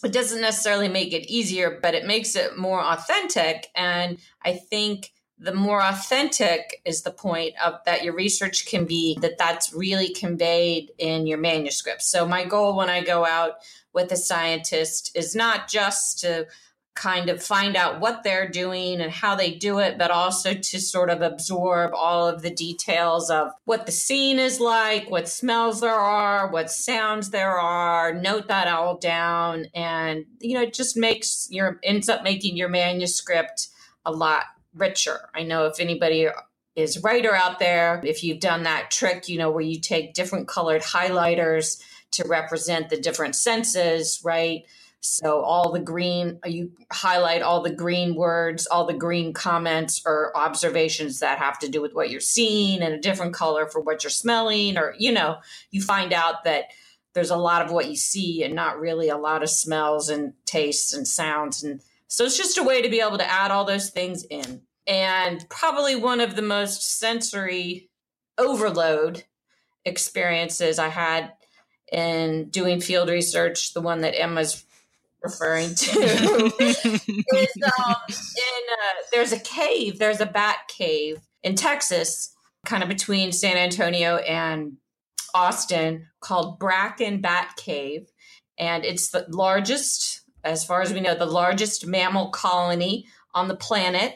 it 0.03 0.11
doesn't 0.11 0.41
necessarily 0.41 0.89
make 0.89 1.13
it 1.13 1.29
easier 1.31 1.79
but 1.81 1.93
it 1.93 2.05
makes 2.05 2.35
it 2.35 2.57
more 2.57 2.81
authentic 2.81 3.67
and 3.75 4.17
i 4.43 4.53
think 4.53 5.11
the 5.41 5.53
more 5.53 5.81
authentic 5.81 6.81
is 6.85 7.01
the 7.01 7.11
point 7.11 7.55
of 7.63 7.79
that 7.85 8.03
your 8.03 8.13
research 8.13 8.67
can 8.67 8.85
be 8.85 9.17
that 9.21 9.39
that's 9.39 9.73
really 9.73 10.13
conveyed 10.13 10.91
in 10.99 11.25
your 11.25 11.39
manuscript. 11.39 12.03
So 12.03 12.27
my 12.27 12.45
goal 12.45 12.77
when 12.77 12.89
i 12.89 13.03
go 13.03 13.25
out 13.25 13.53
with 13.91 14.11
a 14.11 14.17
scientist 14.17 15.11
is 15.15 15.35
not 15.35 15.67
just 15.67 16.19
to 16.19 16.45
kind 16.93 17.29
of 17.29 17.41
find 17.41 17.77
out 17.77 18.01
what 18.01 18.23
they're 18.23 18.49
doing 18.49 18.99
and 18.99 19.11
how 19.11 19.35
they 19.35 19.51
do 19.51 19.79
it, 19.79 19.97
but 19.97 20.11
also 20.11 20.53
to 20.53 20.79
sort 20.79 21.09
of 21.09 21.21
absorb 21.21 21.93
all 21.93 22.27
of 22.27 22.41
the 22.41 22.49
details 22.49 23.29
of 23.29 23.51
what 23.63 23.85
the 23.85 23.91
scene 23.91 24.39
is 24.39 24.59
like, 24.59 25.09
what 25.09 25.29
smells 25.29 25.79
there 25.79 25.91
are, 25.91 26.51
what 26.51 26.69
sounds 26.69 27.29
there 27.29 27.57
are, 27.57 28.13
note 28.13 28.49
that 28.49 28.67
all 28.67 28.97
down. 28.97 29.67
And, 29.73 30.25
you 30.39 30.55
know, 30.55 30.63
it 30.63 30.73
just 30.73 30.97
makes 30.97 31.47
your, 31.49 31.79
ends 31.83 32.09
up 32.09 32.23
making 32.23 32.57
your 32.57 32.69
manuscript 32.69 33.69
a 34.05 34.11
lot 34.11 34.43
richer. 34.73 35.29
I 35.33 35.43
know 35.43 35.67
if 35.67 35.79
anybody 35.79 36.27
is 36.75 37.01
writer 37.03 37.33
out 37.33 37.59
there, 37.59 38.01
if 38.03 38.23
you've 38.23 38.39
done 38.39 38.63
that 38.63 38.91
trick, 38.91 39.29
you 39.29 39.37
know, 39.37 39.51
where 39.51 39.61
you 39.61 39.79
take 39.79 40.13
different 40.13 40.47
colored 40.47 40.81
highlighters 40.81 41.81
to 42.11 42.27
represent 42.27 42.89
the 42.89 42.97
different 42.97 43.35
senses, 43.35 44.19
right? 44.23 44.65
So 45.03 45.41
all 45.41 45.71
the 45.71 45.79
green, 45.79 46.39
you 46.45 46.71
highlight 46.91 47.41
all 47.41 47.61
the 47.61 47.73
green 47.73 48.13
words, 48.13 48.67
all 48.67 48.85
the 48.85 48.93
green 48.93 49.33
comments 49.33 50.03
or 50.05 50.31
observations 50.37 51.19
that 51.19 51.39
have 51.39 51.57
to 51.59 51.69
do 51.69 51.81
with 51.81 51.93
what 51.93 52.11
you're 52.11 52.19
seeing 52.19 52.83
and 52.83 52.93
a 52.93 52.99
different 52.99 53.33
color 53.33 53.67
for 53.67 53.81
what 53.81 54.03
you're 54.03 54.11
smelling, 54.11 54.77
or, 54.77 54.93
you 54.99 55.11
know, 55.11 55.37
you 55.71 55.81
find 55.81 56.13
out 56.13 56.43
that 56.43 56.65
there's 57.13 57.31
a 57.31 57.35
lot 57.35 57.65
of 57.65 57.71
what 57.71 57.89
you 57.89 57.95
see 57.95 58.43
and 58.43 58.53
not 58.53 58.79
really 58.79 59.09
a 59.09 59.17
lot 59.17 59.41
of 59.41 59.49
smells 59.49 60.07
and 60.07 60.33
tastes 60.45 60.93
and 60.93 61.07
sounds. 61.07 61.63
And 61.63 61.81
so 62.07 62.23
it's 62.25 62.37
just 62.37 62.59
a 62.59 62.63
way 62.63 62.83
to 62.83 62.89
be 62.89 63.01
able 63.01 63.17
to 63.17 63.29
add 63.29 63.49
all 63.49 63.65
those 63.65 63.89
things 63.89 64.23
in. 64.25 64.61
And 64.85 65.43
probably 65.49 65.95
one 65.95 66.21
of 66.21 66.35
the 66.35 66.41
most 66.43 66.99
sensory 66.99 67.89
overload 68.37 69.23
experiences 69.83 70.77
I 70.77 70.89
had 70.89 71.33
in 71.91 72.49
doing 72.49 72.79
field 72.79 73.09
research, 73.09 73.73
the 73.73 73.81
one 73.81 74.01
that 74.01 74.19
Emma's 74.19 74.63
referring 75.23 75.75
to, 75.75 75.89
is 76.59 76.77
um, 76.97 77.95
in 78.09 78.63
uh, 78.71 79.01
there's 79.11 79.31
a 79.31 79.39
cave, 79.39 79.99
there's 79.99 80.21
a 80.21 80.25
bat 80.25 80.57
cave 80.67 81.19
in 81.43 81.55
Texas, 81.55 82.33
kind 82.65 82.83
of 82.83 82.89
between 82.89 83.31
San 83.31 83.57
Antonio 83.57 84.17
and 84.17 84.77
Austin, 85.33 86.07
called 86.19 86.59
Bracken 86.59 87.21
Bat 87.21 87.55
Cave, 87.57 88.07
and 88.57 88.83
it's 88.83 89.09
the 89.09 89.25
largest, 89.29 90.21
as 90.43 90.65
far 90.65 90.81
as 90.81 90.93
we 90.93 90.99
know, 90.99 91.15
the 91.15 91.25
largest 91.25 91.85
mammal 91.85 92.29
colony 92.29 93.05
on 93.33 93.47
the 93.47 93.55
planet. 93.55 94.15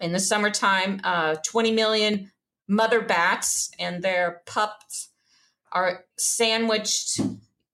In 0.00 0.12
the 0.12 0.20
summertime, 0.20 1.00
uh, 1.02 1.36
20 1.44 1.72
million 1.72 2.30
mother 2.68 3.00
bats 3.00 3.70
and 3.78 4.02
their 4.02 4.42
pups 4.46 5.10
are 5.72 6.04
sandwiched 6.16 7.20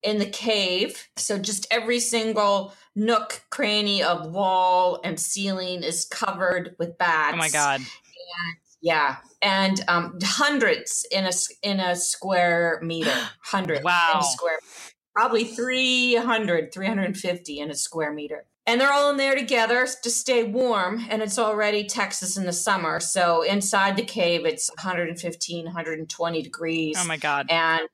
in 0.05 0.19
the 0.19 0.27
cave. 0.27 1.09
So 1.17 1.39
just 1.39 1.67
every 1.71 1.99
single 1.99 2.75
nook, 2.95 3.43
cranny 3.51 4.03
of 4.03 4.31
wall 4.31 5.01
and 5.03 5.19
ceiling 5.19 5.83
is 5.83 6.05
covered 6.05 6.77
with 6.79 6.97
bats. 6.99 7.35
Oh 7.35 7.39
my 7.39 7.49
god! 7.49 7.81
And, 7.81 8.57
yeah, 8.83 9.17
and 9.43 9.83
um, 9.89 10.19
hundreds 10.23 11.07
in 11.11 11.25
a 11.25 11.33
in 11.63 11.81
a 11.81 11.97
square 11.97 12.81
meter. 12.83 13.13
Hundreds. 13.43 13.83
wow. 13.83 14.13
In 14.15 14.21
a 14.21 14.25
square. 14.25 14.59
Probably 15.15 15.45
300, 15.45 16.75
350 16.75 17.61
in 17.61 17.71
a 17.71 17.75
square 17.75 18.13
meter. 18.13 18.47
And 18.67 18.81
they're 18.81 18.93
all 18.93 19.11
in 19.11 19.17
there 19.17 19.37
together 19.37 19.87
to 20.03 20.11
stay 20.11 20.43
warm. 20.43 21.05
And 21.09 21.23
it's 21.23 21.39
already 21.39 21.85
Texas 21.85 22.37
in 22.37 22.47
the 22.47 22.53
summer. 22.53 22.99
So 22.99 23.43
inside 23.43 23.97
the 23.97 24.03
cave, 24.03 24.45
it's 24.45 24.71
115, 24.71 25.67
120 25.67 26.43
degrees. 26.43 26.97
Oh 26.99 27.07
my 27.07 27.17
God. 27.17 27.47
And 27.49 27.87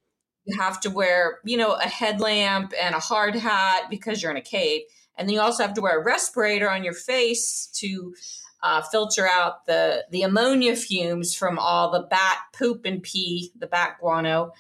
you 0.44 0.58
have 0.58 0.80
to 0.80 0.90
wear, 0.90 1.40
you 1.44 1.56
know, 1.56 1.72
a 1.72 1.88
headlamp 1.88 2.72
and 2.80 2.94
a 2.94 3.00
hard 3.00 3.34
hat 3.34 3.86
because 3.90 4.22
you're 4.22 4.30
in 4.30 4.36
a 4.36 4.42
cave. 4.42 4.82
And 5.16 5.28
then 5.28 5.34
you 5.34 5.40
also 5.40 5.62
have 5.62 5.74
to 5.74 5.82
wear 5.82 6.00
a 6.00 6.04
respirator 6.04 6.70
on 6.70 6.82
your 6.82 6.94
face 6.94 7.68
to 7.74 8.14
uh, 8.62 8.82
filter 8.82 9.28
out 9.28 9.66
the, 9.66 10.04
the 10.10 10.22
ammonia 10.22 10.76
fumes 10.76 11.34
from 11.34 11.58
all 11.58 11.90
the 11.90 12.06
bat 12.10 12.38
poop 12.52 12.84
and 12.84 13.02
pee, 13.02 13.52
the 13.58 13.66
bat 13.66 13.96
guano. 14.00 14.52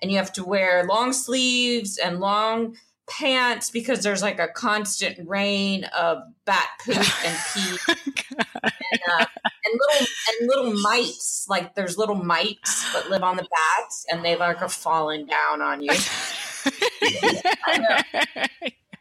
And 0.00 0.10
you 0.10 0.18
have 0.18 0.32
to 0.34 0.44
wear 0.44 0.84
long 0.84 1.12
sleeves 1.12 1.98
and 1.98 2.20
long 2.20 2.76
pants 3.08 3.70
because 3.70 4.02
there's 4.02 4.22
like 4.22 4.38
a 4.38 4.48
constant 4.48 5.28
rain 5.28 5.84
of 5.96 6.18
bat 6.44 6.68
poop 6.84 6.96
and 6.96 7.38
pee. 7.54 7.76
And, 7.88 9.00
uh, 9.12 9.26
and 9.64 9.80
little 9.80 10.06
and 10.28 10.48
little 10.48 10.82
mites 10.82 11.46
like 11.48 11.74
there's 11.74 11.98
little 11.98 12.14
mites 12.14 12.92
that 12.92 13.10
live 13.10 13.22
on 13.22 13.36
the 13.36 13.42
bats 13.42 14.06
and 14.10 14.24
they 14.24 14.36
like 14.36 14.62
are 14.62 14.68
falling 14.68 15.26
down 15.26 15.62
on 15.62 15.82
you. 15.82 15.90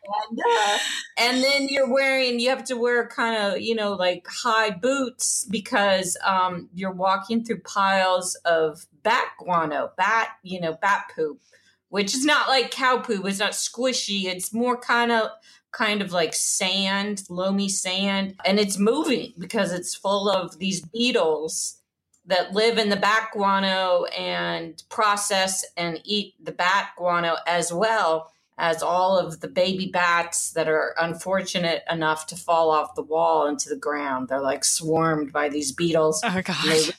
And, 0.05 0.39
uh, 0.39 0.77
and 1.17 1.43
then 1.43 1.67
you're 1.69 1.91
wearing 1.91 2.39
you 2.39 2.49
have 2.49 2.65
to 2.65 2.75
wear 2.75 3.07
kind 3.07 3.41
of 3.41 3.61
you 3.61 3.73
know 3.73 3.93
like 3.93 4.27
high 4.27 4.69
boots 4.69 5.47
because 5.49 6.17
um, 6.25 6.69
you're 6.73 6.91
walking 6.91 7.43
through 7.43 7.61
piles 7.61 8.35
of 8.45 8.85
bat 9.01 9.29
guano 9.39 9.91
bat 9.97 10.29
you 10.43 10.59
know 10.59 10.77
bat 10.81 11.05
poop 11.15 11.39
which 11.93 12.15
is 12.15 12.25
not 12.25 12.47
like 12.47 12.71
cow 12.71 12.97
poop 12.97 13.23
it's 13.27 13.37
not 13.37 13.51
squishy 13.51 14.25
it's 14.25 14.51
more 14.51 14.75
kind 14.75 15.11
of 15.11 15.29
kind 15.71 16.01
of 16.01 16.11
like 16.11 16.33
sand 16.33 17.21
loamy 17.29 17.69
sand 17.69 18.33
and 18.45 18.59
it's 18.59 18.79
moving 18.79 19.31
because 19.37 19.71
it's 19.71 19.93
full 19.93 20.27
of 20.27 20.57
these 20.57 20.81
beetles 20.81 21.77
that 22.25 22.51
live 22.51 22.79
in 22.79 22.89
the 22.89 22.95
bat 22.95 23.29
guano 23.31 24.05
and 24.05 24.81
process 24.89 25.63
and 25.77 26.01
eat 26.03 26.33
the 26.43 26.51
bat 26.51 26.89
guano 26.97 27.35
as 27.45 27.71
well 27.71 28.31
as 28.57 28.81
all 28.81 29.19
of 29.19 29.41
the 29.41 29.47
baby 29.47 29.87
bats 29.91 30.51
that 30.53 30.67
are 30.67 30.95
unfortunate 30.99 31.83
enough 31.89 32.25
to 32.27 32.35
fall 32.35 32.71
off 32.71 32.95
the 32.95 33.01
wall 33.01 33.47
into 33.47 33.67
the 33.67 33.75
ground. 33.75 34.27
They're 34.27 34.39
like 34.39 34.63
swarmed 34.63 35.31
by 35.31 35.49
these 35.49 35.71
beetles. 35.71 36.21
Oh 36.23 36.41
gosh. 36.43 36.63
They, 36.63 36.91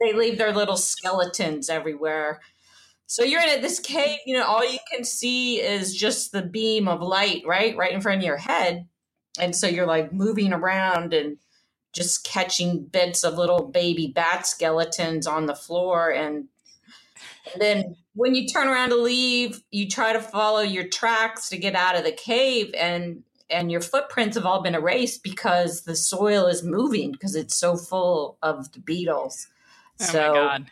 they, 0.00 0.12
leave 0.12 0.38
their 0.38 0.52
little 0.52 0.76
skeletons 0.76 1.68
everywhere. 1.68 2.40
So 3.06 3.22
you're 3.22 3.42
in 3.42 3.60
this 3.60 3.78
cave, 3.80 4.18
you 4.26 4.34
know, 4.36 4.44
all 4.44 4.64
you 4.64 4.78
can 4.92 5.04
see 5.04 5.60
is 5.60 5.94
just 5.94 6.32
the 6.32 6.42
beam 6.42 6.88
of 6.88 7.00
light, 7.00 7.42
right? 7.46 7.76
Right 7.76 7.92
in 7.92 8.00
front 8.00 8.18
of 8.18 8.24
your 8.24 8.38
head. 8.38 8.88
And 9.38 9.54
so 9.54 9.66
you're 9.66 9.86
like 9.86 10.12
moving 10.12 10.52
around 10.52 11.12
and 11.12 11.38
just 11.92 12.24
catching 12.24 12.84
bits 12.84 13.22
of 13.24 13.38
little 13.38 13.68
baby 13.68 14.12
bat 14.14 14.46
skeletons 14.46 15.26
on 15.26 15.46
the 15.46 15.54
floor 15.54 16.10
and 16.10 16.48
and 17.52 17.60
then 17.60 17.96
when 18.14 18.34
you 18.34 18.46
turn 18.46 18.68
around 18.68 18.90
to 18.90 18.96
leave, 18.96 19.62
you 19.70 19.88
try 19.88 20.12
to 20.12 20.20
follow 20.20 20.60
your 20.60 20.88
tracks 20.88 21.48
to 21.50 21.58
get 21.58 21.74
out 21.74 21.96
of 21.96 22.04
the 22.04 22.12
cave 22.12 22.74
and 22.76 23.22
and 23.50 23.70
your 23.70 23.82
footprints 23.82 24.36
have 24.36 24.46
all 24.46 24.62
been 24.62 24.74
erased 24.74 25.22
because 25.22 25.82
the 25.82 25.94
soil 25.94 26.46
is 26.46 26.62
moving 26.62 27.12
because 27.12 27.34
it's 27.36 27.54
so 27.54 27.76
full 27.76 28.38
of 28.42 28.72
the 28.72 28.80
beetles. 28.80 29.48
Oh 30.00 30.04
so 30.04 30.18
my 30.18 30.34
god. 30.34 30.70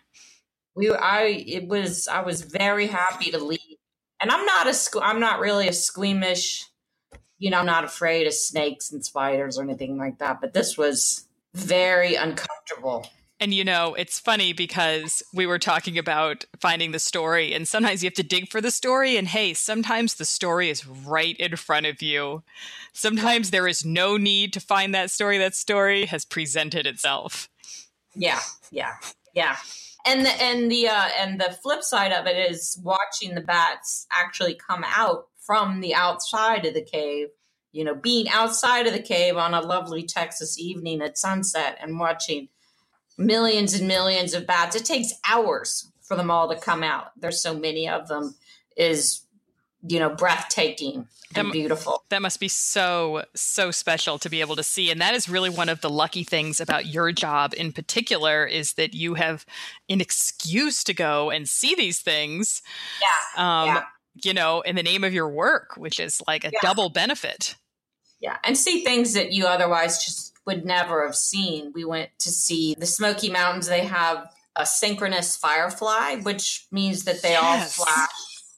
We 0.75 0.91
I 0.91 1.45
it 1.47 1.69
was 1.69 2.09
I 2.09 2.23
was 2.23 2.43
very 2.43 2.87
happy 2.87 3.31
to 3.31 3.39
leave. 3.39 3.79
And 4.21 4.31
I'm 4.31 4.45
not 4.45 4.67
a 4.67 5.01
I'm 5.03 5.21
not 5.21 5.41
really 5.41 5.69
a 5.69 5.73
squeamish, 5.73 6.65
you 7.39 7.51
know, 7.51 7.59
I'm 7.59 7.67
not 7.67 7.85
afraid 7.85 8.27
of 8.27 8.35
snakes 8.35 8.93
and 8.93 9.05
spiders 9.05 9.59
or 9.59 9.63
anything 9.63 9.99
like 9.99 10.19
that, 10.19 10.41
but 10.41 10.53
this 10.53 10.79
was 10.79 11.27
very 11.55 12.15
uncomfortable. 12.15 13.07
And 13.41 13.53
you 13.53 13.65
know, 13.65 13.95
it's 13.95 14.21
funny 14.21 14.53
because 14.53 15.21
we 15.35 15.47
were 15.47 15.59
talking 15.59 15.99
about 15.99 16.45
finding 16.61 16.93
the 16.93 17.01
story, 17.01 17.53
and 17.53 17.67
sometimes 17.67 18.01
you 18.01 18.07
have 18.07 18.15
to 18.15 18.23
dig 18.23 18.49
for 18.49 18.61
the 18.61 18.71
story. 18.71 19.17
And 19.17 19.27
hey, 19.27 19.53
sometimes 19.53 20.15
the 20.15 20.25
story 20.25 20.71
is 20.71 20.87
right 20.87 21.37
in 21.39 21.57
front 21.57 21.87
of 21.87 22.01
you. 22.01 22.45
Sometimes 22.93 23.51
there 23.51 23.67
is 23.67 23.85
no 23.85 24.17
need 24.17 24.53
to 24.53 24.61
find 24.61 24.95
that 24.95 25.11
story. 25.11 25.39
That 25.39 25.57
story 25.57 26.07
has 26.07 26.25
presented 26.25 26.87
itself. 26.87 27.49
Yeah, 28.15 28.39
yeah, 28.71 28.93
yeah. 29.35 29.57
And 30.05 30.27
the 30.27 30.43
and 30.43 30.71
the 30.71 30.88
uh, 30.88 31.09
and 31.19 31.41
the 31.41 31.57
flip 31.62 31.83
side 31.83 32.12
of 32.12 32.27
it 32.27 32.51
is 32.51 32.79
watching 32.83 33.35
the 33.35 33.41
bats 33.41 34.07
actually 34.11 34.55
come 34.55 34.85
out 34.85 35.29
from 35.38 35.81
the 35.81 35.95
outside 35.95 36.65
of 36.67 36.75
the 36.75 36.83
cave. 36.83 37.29
You 37.71 37.85
know, 37.85 37.95
being 37.95 38.29
outside 38.29 38.87
of 38.87 38.93
the 38.93 39.03
cave 39.03 39.37
on 39.37 39.55
a 39.55 39.61
lovely 39.61 40.03
Texas 40.03 40.59
evening 40.59 41.01
at 41.01 41.17
sunset 41.17 41.79
and 41.81 41.99
watching 41.99 42.49
millions 43.17 43.75
and 43.75 43.88
millions 43.88 44.35
of 44.35 44.47
bats. 44.47 44.77
It 44.77 44.85
takes 44.85 45.15
hours 45.29 45.91
for 46.03 46.17
them 46.17 46.31
all 46.31 46.49
to 46.49 46.61
come 46.61 46.83
out. 46.83 47.12
There's 47.17 47.43
so 47.43 47.55
many 47.55 47.88
of 47.88 48.09
them 48.09 48.35
is 48.77 49.23
you 49.87 49.99
know 49.99 50.11
breathtaking 50.11 51.09
and 51.35 51.49
That- 51.49 51.53
beautiful. 51.53 52.05
That 52.11 52.23
must 52.23 52.38
be 52.40 52.49
so, 52.49 53.25
so 53.35 53.71
special 53.71 54.18
to 54.18 54.29
be 54.29 54.40
able 54.40 54.57
to 54.57 54.62
see. 54.62 54.90
And 54.90 55.01
that 55.01 55.14
is 55.14 55.29
really 55.29 55.51
one 55.51 55.68
of 55.68 55.81
the 55.81 55.90
lucky 55.90 56.25
things 56.25 56.61
about 56.61 56.87
your 56.87 57.11
job 57.12 57.55
in 57.57 57.73
particular 57.73 58.45
is 58.47 58.75
that 58.75 58.95
you 58.95 59.14
have 59.14 59.47
an 59.88 60.01
excuse 60.01 60.85
to 60.85 60.92
go 60.95 61.31
and 61.31 61.49
see 61.49 61.75
these 61.75 62.01
things. 62.01 62.62
Yeah. 63.01 63.42
Um, 63.62 63.66
Yeah. 63.68 63.85
You 64.25 64.35
know, 64.35 64.61
in 64.61 64.77
the 64.77 64.83
name 64.83 65.05
of 65.05 65.14
your 65.14 65.29
work, 65.31 65.75
which 65.79 65.99
is 65.99 66.21
like 66.27 66.45
a 66.45 66.51
Yeah. 66.53 66.59
double 66.61 66.90
benefit. 66.90 67.55
Yeah, 68.21 68.37
and 68.45 68.57
see 68.59 68.85
things 68.85 69.14
that 69.14 69.33
you 69.33 69.47
otherwise 69.47 70.05
just 70.05 70.35
would 70.47 70.66
never 70.66 71.05
have 71.07 71.16
seen. 71.16 71.73
We 71.75 71.85
went 71.87 72.11
to 72.21 72.31
see 72.31 72.77
the 72.79 72.85
Smoky 72.87 73.31
Mountains. 73.31 73.68
They 73.68 73.87
have 73.87 74.29
a 74.55 74.66
synchronous 74.66 75.35
firefly, 75.37 76.16
which 76.16 76.66
means 76.71 77.05
that 77.05 77.23
they 77.23 77.31
Yes. 77.33 77.79
all 77.79 77.87
flash. 77.87 78.11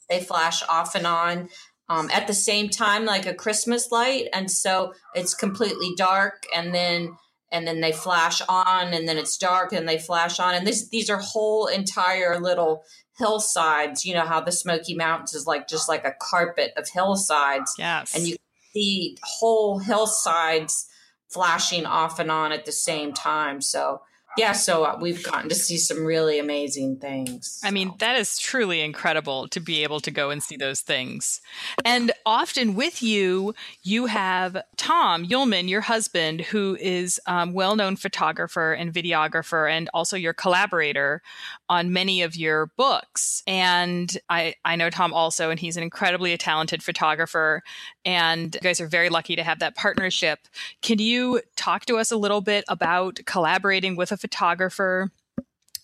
They 0.08 0.20
flash 0.20 0.62
off 0.68 0.94
and 0.94 1.06
on 1.06 1.48
um, 1.88 2.10
at 2.12 2.26
the 2.26 2.34
same 2.34 2.68
time, 2.68 3.04
like 3.04 3.26
a 3.26 3.34
Christmas 3.34 3.90
light, 3.90 4.28
and 4.32 4.50
so 4.50 4.94
it's 5.14 5.34
completely 5.34 5.92
dark, 5.96 6.44
and 6.54 6.74
then 6.74 7.16
and 7.52 7.68
then 7.68 7.80
they 7.80 7.92
flash 7.92 8.40
on, 8.48 8.92
and 8.94 9.06
then 9.06 9.18
it's 9.18 9.36
dark, 9.36 9.72
and 9.72 9.88
they 9.88 9.98
flash 9.98 10.40
on, 10.40 10.54
and 10.54 10.66
this 10.66 10.88
these 10.88 11.10
are 11.10 11.18
whole 11.18 11.66
entire 11.66 12.40
little 12.40 12.84
hillsides. 13.18 14.04
You 14.04 14.14
know 14.14 14.24
how 14.24 14.40
the 14.40 14.52
Smoky 14.52 14.94
Mountains 14.94 15.34
is 15.34 15.46
like 15.46 15.68
just 15.68 15.88
like 15.88 16.04
a 16.04 16.14
carpet 16.20 16.72
of 16.76 16.88
hillsides 16.88 17.74
Yes. 17.78 18.14
and 18.14 18.26
you 18.26 18.36
see 18.72 19.16
whole 19.22 19.78
hillsides 19.78 20.86
flashing 21.32 21.84
off 21.84 22.18
and 22.18 22.30
on 22.30 22.52
at 22.52 22.64
the 22.64 22.72
same 22.72 23.12
time. 23.12 23.60
So 23.60 24.00
yeah, 24.36 24.52
so 24.52 24.84
uh, 24.84 24.98
we've 25.00 25.22
gotten 25.22 25.48
to 25.48 25.54
see 25.54 25.76
some 25.76 26.04
really 26.04 26.38
amazing 26.38 26.96
things. 26.96 27.60
I 27.64 27.70
mean, 27.70 27.92
that 27.98 28.16
is 28.16 28.38
truly 28.38 28.80
incredible 28.80 29.48
to 29.48 29.60
be 29.60 29.82
able 29.82 30.00
to 30.00 30.10
go 30.10 30.30
and 30.30 30.42
see 30.42 30.56
those 30.56 30.80
things. 30.80 31.40
And 31.84 32.12
often 32.26 32.74
with 32.74 33.02
you, 33.02 33.54
you 33.82 34.06
have 34.06 34.62
Tom 34.76 35.26
Uhlman, 35.26 35.68
your 35.68 35.82
husband, 35.82 36.40
who 36.42 36.76
is 36.80 37.20
um, 37.26 37.52
well-known 37.52 37.96
photographer 37.96 38.72
and 38.72 38.92
videographer, 38.92 39.70
and 39.70 39.88
also 39.94 40.16
your 40.16 40.32
collaborator 40.32 41.22
on 41.68 41.92
many 41.92 42.22
of 42.22 42.36
your 42.36 42.66
books. 42.76 43.42
And 43.46 44.16
I, 44.28 44.54
I 44.64 44.76
know 44.76 44.90
Tom 44.90 45.12
also, 45.12 45.50
and 45.50 45.58
he's 45.58 45.76
an 45.76 45.82
incredibly 45.82 46.36
talented 46.36 46.82
photographer. 46.82 47.62
And 48.04 48.54
you 48.54 48.60
guys 48.60 48.80
are 48.80 48.86
very 48.86 49.08
lucky 49.08 49.36
to 49.36 49.42
have 49.42 49.58
that 49.60 49.76
partnership. 49.76 50.40
Can 50.82 50.98
you 50.98 51.40
talk 51.56 51.86
to 51.86 51.96
us 51.96 52.10
a 52.10 52.16
little 52.16 52.40
bit 52.40 52.64
about 52.68 53.20
collaborating 53.26 53.96
with 53.96 54.12
a 54.12 54.16
photographer? 54.16 55.10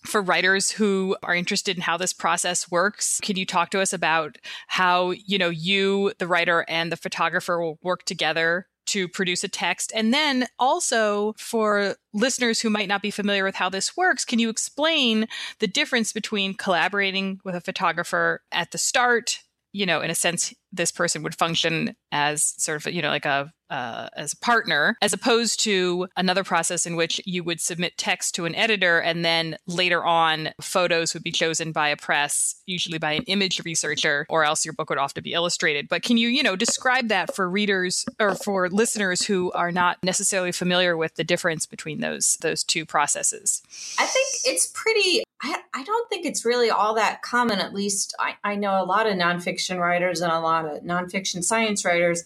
for 0.05 0.21
writers 0.21 0.71
who 0.71 1.15
are 1.21 1.35
interested 1.35 1.75
in 1.75 1.83
how 1.83 1.95
this 1.95 2.11
process 2.11 2.71
works 2.71 3.19
can 3.21 3.35
you 3.35 3.45
talk 3.45 3.69
to 3.69 3.79
us 3.79 3.93
about 3.93 4.37
how 4.67 5.11
you 5.11 5.37
know 5.37 5.49
you 5.49 6.11
the 6.17 6.27
writer 6.27 6.65
and 6.67 6.91
the 6.91 6.97
photographer 6.97 7.61
will 7.61 7.77
work 7.83 8.03
together 8.03 8.67
to 8.91 9.07
produce 9.07 9.43
a 9.43 9.47
text. 9.47 9.91
And 9.95 10.13
then 10.13 10.47
also 10.59 11.33
for 11.37 11.95
listeners 12.13 12.59
who 12.59 12.69
might 12.69 12.87
not 12.87 13.01
be 13.01 13.11
familiar 13.11 13.43
with 13.43 13.55
how 13.55 13.69
this 13.69 13.95
works 13.95 14.25
can 14.25 14.39
you 14.39 14.49
explain 14.49 15.27
the 15.59 15.67
difference 15.67 16.11
between 16.11 16.53
collaborating 16.53 17.39
with 17.43 17.55
a 17.55 17.61
photographer 17.61 18.41
at 18.51 18.71
the 18.71 18.77
start 18.77 19.39
you 19.73 19.85
know, 19.85 20.01
in 20.01 20.11
a 20.11 20.15
sense, 20.15 20.53
this 20.71 20.91
person 20.91 21.23
would 21.23 21.35
function 21.35 21.95
as 22.11 22.53
sort 22.57 22.85
of, 22.85 22.93
you 22.93 23.01
know, 23.01 23.09
like 23.09 23.25
a 23.25 23.51
uh, 23.71 24.09
as 24.17 24.33
a 24.33 24.37
partner, 24.37 24.97
as 25.01 25.13
opposed 25.13 25.63
to 25.63 26.05
another 26.17 26.43
process 26.43 26.85
in 26.85 26.97
which 26.97 27.21
you 27.25 27.41
would 27.41 27.61
submit 27.61 27.97
text 27.97 28.35
to 28.35 28.43
an 28.43 28.53
editor, 28.53 28.99
and 28.99 29.23
then 29.23 29.55
later 29.65 30.03
on, 30.03 30.49
photos 30.59 31.13
would 31.13 31.23
be 31.23 31.31
chosen 31.31 31.71
by 31.71 31.87
a 31.87 31.95
press, 31.95 32.61
usually 32.65 32.97
by 32.97 33.13
an 33.13 33.23
image 33.27 33.63
researcher, 33.63 34.25
or 34.29 34.43
else 34.43 34.65
your 34.65 34.73
book 34.73 34.89
would 34.89 34.99
often 34.99 35.23
be 35.23 35.31
illustrated. 35.31 35.87
But 35.87 36.03
can 36.03 36.17
you, 36.17 36.27
you 36.27 36.43
know, 36.43 36.57
describe 36.57 37.07
that 37.07 37.33
for 37.33 37.49
readers 37.49 38.03
or 38.19 38.35
for 38.35 38.67
listeners 38.67 39.21
who 39.21 39.53
are 39.53 39.71
not 39.71 39.97
necessarily 40.03 40.51
familiar 40.51 40.97
with 40.97 41.15
the 41.15 41.23
difference 41.23 41.65
between 41.65 42.01
those 42.01 42.37
those 42.41 42.65
two 42.65 42.85
processes? 42.85 43.61
I 43.97 44.05
think 44.05 44.27
it's 44.43 44.67
pretty 44.73 45.23
I, 45.41 45.57
I 45.73 45.83
don't 45.83 46.09
think 46.09 46.25
it's 46.25 46.45
really 46.45 46.69
all 46.69 46.95
that 46.95 47.21
common. 47.21 47.59
At 47.59 47.73
least 47.73 48.15
I, 48.19 48.35
I 48.43 48.55
know 48.55 48.81
a 48.81 48.85
lot 48.85 49.07
of 49.07 49.15
nonfiction 49.15 49.79
writers 49.79 50.21
and 50.21 50.31
a 50.31 50.39
lot 50.39 50.65
of 50.65 50.83
nonfiction 50.83 51.43
science 51.43 51.83
writers. 51.83 52.23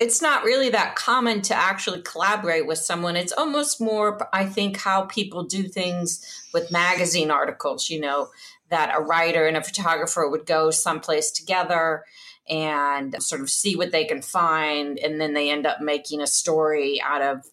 It's 0.00 0.22
not 0.22 0.44
really 0.44 0.70
that 0.70 0.96
common 0.96 1.42
to 1.42 1.54
actually 1.54 2.02
collaborate 2.02 2.66
with 2.66 2.78
someone. 2.78 3.16
It's 3.16 3.32
almost 3.32 3.80
more, 3.80 4.18
I 4.32 4.46
think, 4.46 4.78
how 4.78 5.02
people 5.02 5.44
do 5.44 5.64
things 5.64 6.24
with 6.54 6.72
magazine 6.72 7.30
articles, 7.30 7.90
you 7.90 8.00
know, 8.00 8.30
that 8.70 8.94
a 8.96 9.02
writer 9.02 9.46
and 9.46 9.56
a 9.56 9.62
photographer 9.62 10.28
would 10.28 10.46
go 10.46 10.70
someplace 10.70 11.30
together 11.30 12.04
and 12.48 13.14
sort 13.22 13.42
of 13.42 13.50
see 13.50 13.76
what 13.76 13.92
they 13.92 14.04
can 14.04 14.22
find. 14.22 14.98
And 14.98 15.20
then 15.20 15.34
they 15.34 15.50
end 15.50 15.66
up 15.66 15.80
making 15.80 16.20
a 16.20 16.26
story 16.26 17.00
out 17.04 17.22
of 17.22 17.44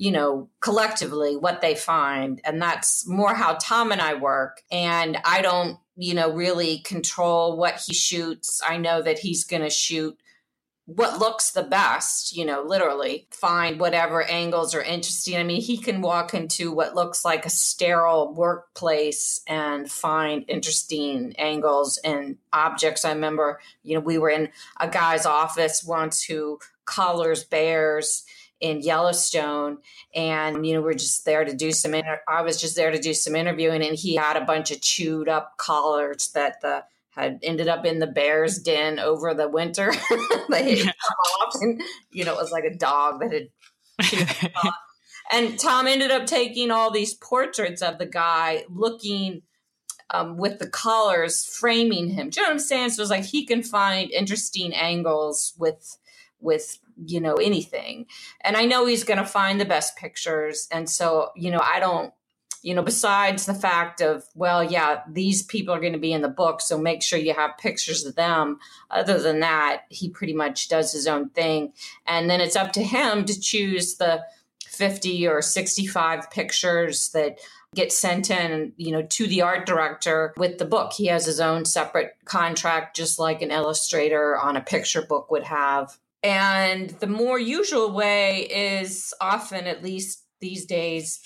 you 0.00 0.10
know, 0.10 0.48
collectively 0.60 1.36
what 1.36 1.60
they 1.60 1.74
find. 1.74 2.40
And 2.46 2.60
that's 2.60 3.06
more 3.06 3.34
how 3.34 3.58
Tom 3.60 3.92
and 3.92 4.00
I 4.00 4.14
work. 4.14 4.62
And 4.72 5.18
I 5.26 5.42
don't, 5.42 5.76
you 5.94 6.14
know, 6.14 6.32
really 6.32 6.78
control 6.78 7.58
what 7.58 7.84
he 7.86 7.92
shoots. 7.92 8.62
I 8.66 8.78
know 8.78 9.02
that 9.02 9.18
he's 9.18 9.44
going 9.44 9.60
to 9.60 9.68
shoot 9.68 10.18
what 10.86 11.18
looks 11.18 11.50
the 11.50 11.62
best, 11.62 12.34
you 12.34 12.46
know, 12.46 12.62
literally 12.62 13.28
find 13.30 13.78
whatever 13.78 14.22
angles 14.22 14.74
are 14.74 14.82
interesting. 14.82 15.36
I 15.36 15.44
mean, 15.44 15.60
he 15.60 15.76
can 15.76 16.00
walk 16.00 16.32
into 16.32 16.72
what 16.72 16.94
looks 16.94 17.22
like 17.22 17.44
a 17.44 17.50
sterile 17.50 18.32
workplace 18.32 19.42
and 19.46 19.92
find 19.92 20.46
interesting 20.48 21.34
angles 21.36 21.98
and 22.02 22.38
objects. 22.54 23.04
I 23.04 23.12
remember, 23.12 23.60
you 23.82 23.96
know, 23.96 24.00
we 24.00 24.16
were 24.16 24.30
in 24.30 24.48
a 24.80 24.88
guy's 24.88 25.26
office 25.26 25.84
once 25.84 26.22
who 26.22 26.58
collars 26.86 27.44
bears 27.44 28.24
in 28.60 28.80
Yellowstone. 28.80 29.78
And, 30.14 30.66
you 30.66 30.74
know, 30.74 30.82
we're 30.82 30.94
just 30.94 31.24
there 31.24 31.44
to 31.44 31.54
do 31.54 31.72
some, 31.72 31.94
inter- 31.94 32.20
I 32.28 32.42
was 32.42 32.60
just 32.60 32.76
there 32.76 32.90
to 32.90 33.00
do 33.00 33.14
some 33.14 33.34
interviewing 33.34 33.82
and 33.82 33.96
he 33.96 34.16
had 34.16 34.36
a 34.36 34.44
bunch 34.44 34.70
of 34.70 34.80
chewed 34.80 35.28
up 35.28 35.56
collars 35.56 36.30
that 36.34 36.60
the, 36.60 36.84
had 37.10 37.40
ended 37.42 37.68
up 37.68 37.84
in 37.84 37.98
the 37.98 38.06
bear's 38.06 38.58
den 38.58 38.98
over 38.98 39.34
the 39.34 39.48
winter. 39.48 39.92
they 40.48 40.82
come 40.82 40.92
off 41.40 41.54
and, 41.60 41.82
you 42.10 42.24
know, 42.24 42.34
it 42.34 42.40
was 42.40 42.52
like 42.52 42.64
a 42.64 42.76
dog 42.76 43.20
that 43.20 43.32
had 43.32 44.52
And 45.32 45.58
Tom 45.58 45.86
ended 45.86 46.10
up 46.10 46.26
taking 46.26 46.70
all 46.70 46.90
these 46.90 47.14
portraits 47.14 47.82
of 47.82 47.98
the 47.98 48.06
guy 48.06 48.64
looking 48.68 49.42
um, 50.10 50.36
with 50.36 50.58
the 50.58 50.68
collars 50.68 51.44
framing 51.44 52.08
him. 52.08 52.30
Do 52.30 52.40
you 52.40 52.44
know 52.44 52.50
what 52.50 52.54
I'm 52.54 52.58
saying? 52.58 52.90
So 52.90 53.00
it 53.00 53.04
was 53.04 53.10
like 53.10 53.24
he 53.24 53.46
can 53.46 53.62
find 53.62 54.10
interesting 54.10 54.74
angles 54.74 55.54
with 55.56 55.98
with 56.40 56.78
you 57.04 57.20
know 57.20 57.34
anything. 57.34 58.06
And 58.42 58.56
i 58.56 58.64
know 58.64 58.86
he's 58.86 59.04
going 59.04 59.18
to 59.18 59.26
find 59.26 59.60
the 59.60 59.64
best 59.64 59.96
pictures. 59.96 60.68
And 60.70 60.88
so 60.88 61.30
you 61.36 61.50
know 61.50 61.60
i 61.62 61.80
don't 61.80 62.12
you 62.62 62.74
know 62.74 62.82
besides 62.82 63.46
the 63.46 63.54
fact 63.54 64.00
of 64.00 64.24
well 64.34 64.62
yeah 64.62 65.00
these 65.10 65.42
people 65.42 65.74
are 65.74 65.80
going 65.80 65.94
to 65.94 65.98
be 65.98 66.12
in 66.12 66.22
the 66.22 66.28
book 66.28 66.60
so 66.60 66.76
make 66.76 67.02
sure 67.02 67.18
you 67.18 67.34
have 67.34 67.56
pictures 67.58 68.04
of 68.04 68.16
them. 68.16 68.58
Other 68.90 69.18
than 69.18 69.40
that 69.40 69.82
he 69.88 70.08
pretty 70.10 70.34
much 70.34 70.68
does 70.68 70.92
his 70.92 71.06
own 71.06 71.30
thing. 71.30 71.72
And 72.06 72.28
then 72.28 72.40
it's 72.40 72.56
up 72.56 72.72
to 72.72 72.82
him 72.82 73.24
to 73.24 73.40
choose 73.40 73.96
the 73.96 74.24
50 74.66 75.26
or 75.26 75.42
65 75.42 76.30
pictures 76.30 77.10
that 77.10 77.38
get 77.74 77.92
sent 77.92 78.30
in 78.30 78.72
you 78.76 78.90
know 78.90 79.02
to 79.02 79.26
the 79.26 79.42
art 79.42 79.66
director 79.66 80.34
with 80.36 80.58
the 80.58 80.64
book. 80.64 80.92
He 80.92 81.06
has 81.06 81.26
his 81.26 81.40
own 81.40 81.64
separate 81.64 82.16
contract 82.24 82.96
just 82.96 83.18
like 83.18 83.42
an 83.42 83.50
illustrator 83.50 84.38
on 84.38 84.56
a 84.56 84.60
picture 84.60 85.02
book 85.02 85.30
would 85.30 85.44
have 85.44 85.96
and 86.22 86.90
the 87.00 87.06
more 87.06 87.38
usual 87.38 87.92
way 87.92 88.46
is 88.50 89.14
often, 89.20 89.66
at 89.66 89.82
least 89.82 90.24
these 90.40 90.66
days, 90.66 91.20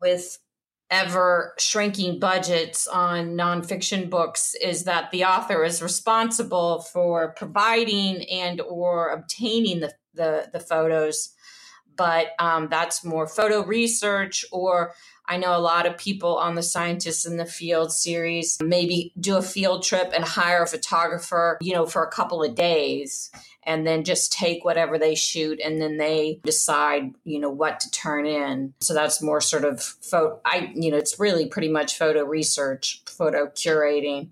with 0.00 0.38
ever 0.90 1.54
shrinking 1.58 2.18
budgets 2.18 2.86
on 2.86 3.36
nonfiction 3.36 4.08
books 4.08 4.54
is 4.62 4.84
that 4.84 5.10
the 5.10 5.24
author 5.24 5.64
is 5.64 5.82
responsible 5.82 6.82
for 6.82 7.32
providing 7.32 8.22
and 8.30 8.60
or 8.60 9.08
obtaining 9.08 9.80
the, 9.80 9.92
the, 10.14 10.48
the 10.52 10.60
photos. 10.60 11.30
But 11.96 12.28
um, 12.38 12.68
that's 12.70 13.04
more 13.04 13.26
photo 13.26 13.64
research 13.64 14.44
or 14.50 14.94
i 15.26 15.36
know 15.36 15.56
a 15.56 15.60
lot 15.60 15.86
of 15.86 15.96
people 15.96 16.36
on 16.36 16.54
the 16.54 16.62
scientists 16.62 17.24
in 17.24 17.36
the 17.36 17.46
field 17.46 17.92
series 17.92 18.58
maybe 18.62 19.12
do 19.18 19.36
a 19.36 19.42
field 19.42 19.82
trip 19.82 20.12
and 20.14 20.24
hire 20.24 20.62
a 20.62 20.66
photographer 20.66 21.56
you 21.60 21.72
know 21.72 21.86
for 21.86 22.04
a 22.04 22.10
couple 22.10 22.42
of 22.42 22.54
days 22.54 23.30
and 23.66 23.86
then 23.86 24.04
just 24.04 24.32
take 24.32 24.64
whatever 24.64 24.98
they 24.98 25.14
shoot 25.14 25.60
and 25.64 25.80
then 25.80 25.96
they 25.96 26.40
decide 26.44 27.14
you 27.24 27.38
know 27.38 27.50
what 27.50 27.80
to 27.80 27.90
turn 27.90 28.26
in. 28.26 28.74
So 28.80 28.94
that's 28.94 29.22
more 29.22 29.40
sort 29.40 29.64
of 29.64 29.82
photo 29.82 30.40
i 30.44 30.72
you 30.74 30.90
know 30.90 30.96
it's 30.96 31.18
really 31.18 31.46
pretty 31.46 31.68
much 31.68 31.98
photo 31.98 32.24
research 32.24 33.02
photo 33.06 33.46
curating. 33.46 34.28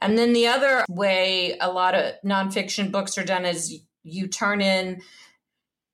And 0.00 0.18
then 0.18 0.32
the 0.32 0.48
other 0.48 0.84
way 0.88 1.56
a 1.60 1.70
lot 1.70 1.94
of 1.94 2.14
nonfiction 2.24 2.92
books 2.92 3.16
are 3.16 3.24
done 3.24 3.44
is 3.44 3.80
you 4.02 4.28
turn 4.28 4.60
in 4.60 5.00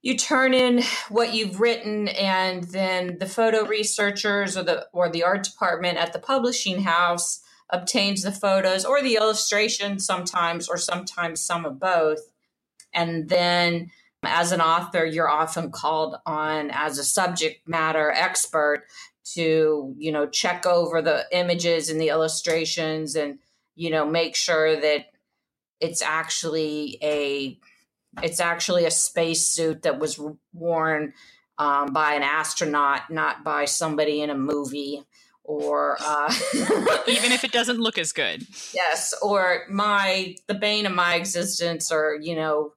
you 0.03 0.17
turn 0.17 0.55
in 0.55 0.83
what 1.11 1.35
you've 1.35 1.61
written 1.61 2.09
and 2.09 2.65
then 2.65 3.19
the 3.19 3.27
photo 3.27 3.65
researchers 3.67 4.57
or 4.57 4.63
the 4.63 4.87
or 4.93 5.11
the 5.11 5.23
art 5.23 5.45
department 5.45 5.99
at 5.99 6.13
the 6.13 6.19
publishing 6.19 6.83
house 6.83 7.41
obtains 7.71 8.23
the 8.23 8.33
photos 8.33 8.85
or 8.85 9.03
the 9.03 9.15
illustrations 9.15 10.05
sometimes 10.05 10.69
or 10.69 10.77
sometimes 10.77 11.41
some 11.41 11.65
of 11.65 11.79
both 11.79 12.21
and 12.93 13.29
then 13.29 13.91
as 14.23 14.53
an 14.53 14.61
author, 14.61 15.05
you're 15.05 15.31
often 15.31 15.71
called 15.71 16.17
on 16.27 16.71
as 16.71 16.99
a 16.99 17.05
subject 17.05 17.67
matter 17.67 18.11
expert 18.11 18.85
to, 19.35 19.95
you 19.97 20.13
know, 20.13 20.27
check 20.27 20.67
over 20.67 21.01
the 21.01 21.25
images 21.33 21.89
and 21.89 22.01
the 22.01 22.09
illustrations 22.09 23.17
and, 23.17 23.39
you 23.77 23.91
know, 23.91 24.05
make 24.05 24.37
sure 24.37 24.79
that 24.81 25.07
it's 25.81 26.03
actually 26.03 26.99
a 27.03 27.59
it's 28.23 28.41
actually 28.41 28.85
a 28.85 28.91
spacesuit 28.91 29.83
that 29.83 30.01
was 30.01 30.21
worn 30.53 31.15
um, 31.59 31.93
by 31.93 32.15
an 32.15 32.23
astronaut, 32.23 33.09
not 33.09 33.45
by 33.45 33.65
somebody 33.65 34.21
in 34.21 34.31
a 34.31 34.35
movie 34.35 35.05
or 35.45 35.97
uh, 36.01 36.33
even 37.09 37.33
if 37.33 37.45
it 37.45 37.53
doesn't 37.53 37.79
look 37.79 37.99
as 37.99 38.13
good. 38.13 38.47
Yes, 38.75 39.15
or 39.23 39.63
my 39.71 40.37
the 40.47 40.55
bane 40.55 40.87
of 40.87 40.93
my 40.93 41.15
existence, 41.15 41.91
or 41.91 42.19
you 42.21 42.37
know, 42.37 42.73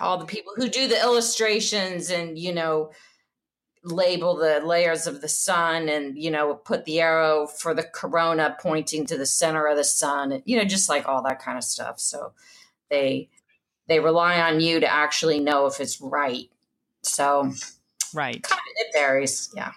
all 0.00 0.18
the 0.18 0.24
people 0.24 0.52
who 0.56 0.68
do 0.68 0.88
the 0.88 1.00
illustrations 1.00 2.10
and 2.10 2.38
you 2.38 2.52
know 2.52 2.90
label 3.84 4.36
the 4.36 4.60
layers 4.64 5.06
of 5.06 5.20
the 5.20 5.28
sun 5.28 5.88
and 5.88 6.16
you 6.16 6.30
know 6.30 6.54
put 6.54 6.84
the 6.84 7.00
arrow 7.00 7.46
for 7.46 7.74
the 7.74 7.82
corona 7.82 8.56
pointing 8.60 9.04
to 9.04 9.18
the 9.18 9.26
center 9.26 9.66
of 9.66 9.76
the 9.76 9.84
sun 9.84 10.40
you 10.44 10.56
know 10.56 10.64
just 10.64 10.88
like 10.88 11.08
all 11.08 11.22
that 11.22 11.40
kind 11.40 11.58
of 11.58 11.64
stuff. 11.64 11.98
So 11.98 12.32
they 12.90 13.28
they 13.88 14.00
rely 14.00 14.40
on 14.40 14.60
you 14.60 14.80
to 14.80 14.90
actually 14.90 15.40
know 15.40 15.66
if 15.66 15.80
it's 15.80 16.00
right. 16.00 16.48
So 17.02 17.50
right. 18.14 18.46
it 18.76 18.86
varies 18.92 19.50
yeah. 19.54 19.72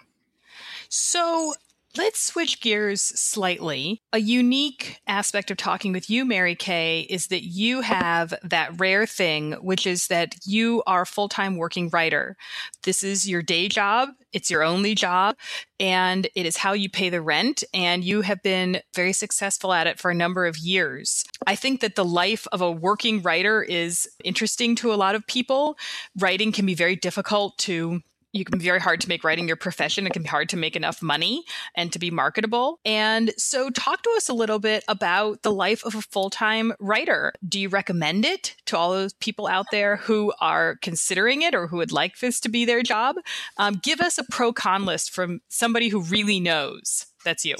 So 0.88 1.54
Let's 1.96 2.20
switch 2.20 2.60
gears 2.60 3.00
slightly. 3.00 4.02
A 4.12 4.18
unique 4.18 5.00
aspect 5.06 5.50
of 5.50 5.56
talking 5.56 5.92
with 5.92 6.10
you, 6.10 6.26
Mary 6.26 6.54
Kay, 6.54 7.06
is 7.08 7.28
that 7.28 7.44
you 7.44 7.80
have 7.80 8.34
that 8.42 8.78
rare 8.78 9.06
thing, 9.06 9.52
which 9.62 9.86
is 9.86 10.08
that 10.08 10.34
you 10.44 10.82
are 10.86 11.02
a 11.02 11.06
full 11.06 11.28
time 11.28 11.56
working 11.56 11.88
writer. 11.88 12.36
This 12.82 13.02
is 13.02 13.28
your 13.28 13.40
day 13.40 13.68
job, 13.68 14.10
it's 14.32 14.50
your 14.50 14.62
only 14.62 14.94
job, 14.94 15.36
and 15.80 16.28
it 16.34 16.44
is 16.44 16.58
how 16.58 16.74
you 16.74 16.90
pay 16.90 17.08
the 17.08 17.22
rent. 17.22 17.64
And 17.72 18.04
you 18.04 18.20
have 18.20 18.42
been 18.42 18.80
very 18.94 19.14
successful 19.14 19.72
at 19.72 19.86
it 19.86 19.98
for 19.98 20.10
a 20.10 20.14
number 20.14 20.44
of 20.44 20.58
years. 20.58 21.24
I 21.46 21.54
think 21.54 21.80
that 21.80 21.94
the 21.94 22.04
life 22.04 22.46
of 22.52 22.60
a 22.60 22.70
working 22.70 23.22
writer 23.22 23.62
is 23.62 24.06
interesting 24.22 24.74
to 24.76 24.92
a 24.92 24.96
lot 24.96 25.14
of 25.14 25.26
people. 25.26 25.78
Writing 26.18 26.52
can 26.52 26.66
be 26.66 26.74
very 26.74 26.96
difficult 26.96 27.56
to 27.58 28.02
you 28.32 28.44
can 28.44 28.58
be 28.58 28.64
very 28.64 28.80
hard 28.80 29.00
to 29.00 29.08
make 29.08 29.24
writing 29.24 29.46
your 29.46 29.56
profession. 29.56 30.06
It 30.06 30.12
can 30.12 30.22
be 30.22 30.28
hard 30.28 30.48
to 30.50 30.56
make 30.56 30.76
enough 30.76 31.02
money 31.02 31.44
and 31.74 31.92
to 31.92 31.98
be 31.98 32.10
marketable. 32.10 32.80
And 32.84 33.32
so, 33.36 33.70
talk 33.70 34.02
to 34.02 34.10
us 34.16 34.28
a 34.28 34.34
little 34.34 34.58
bit 34.58 34.84
about 34.88 35.42
the 35.42 35.52
life 35.52 35.84
of 35.84 35.94
a 35.94 36.02
full 36.02 36.30
time 36.30 36.72
writer. 36.78 37.32
Do 37.46 37.58
you 37.58 37.68
recommend 37.68 38.24
it 38.24 38.54
to 38.66 38.76
all 38.76 38.92
those 38.92 39.14
people 39.14 39.46
out 39.46 39.66
there 39.70 39.96
who 39.96 40.32
are 40.40 40.76
considering 40.82 41.42
it 41.42 41.54
or 41.54 41.66
who 41.66 41.78
would 41.78 41.92
like 41.92 42.18
this 42.18 42.40
to 42.40 42.48
be 42.48 42.64
their 42.64 42.82
job? 42.82 43.16
Um, 43.56 43.80
give 43.82 44.00
us 44.00 44.18
a 44.18 44.24
pro 44.24 44.52
con 44.52 44.84
list 44.84 45.10
from 45.10 45.40
somebody 45.48 45.88
who 45.88 46.02
really 46.02 46.40
knows. 46.40 47.06
That's 47.24 47.44
you. 47.44 47.56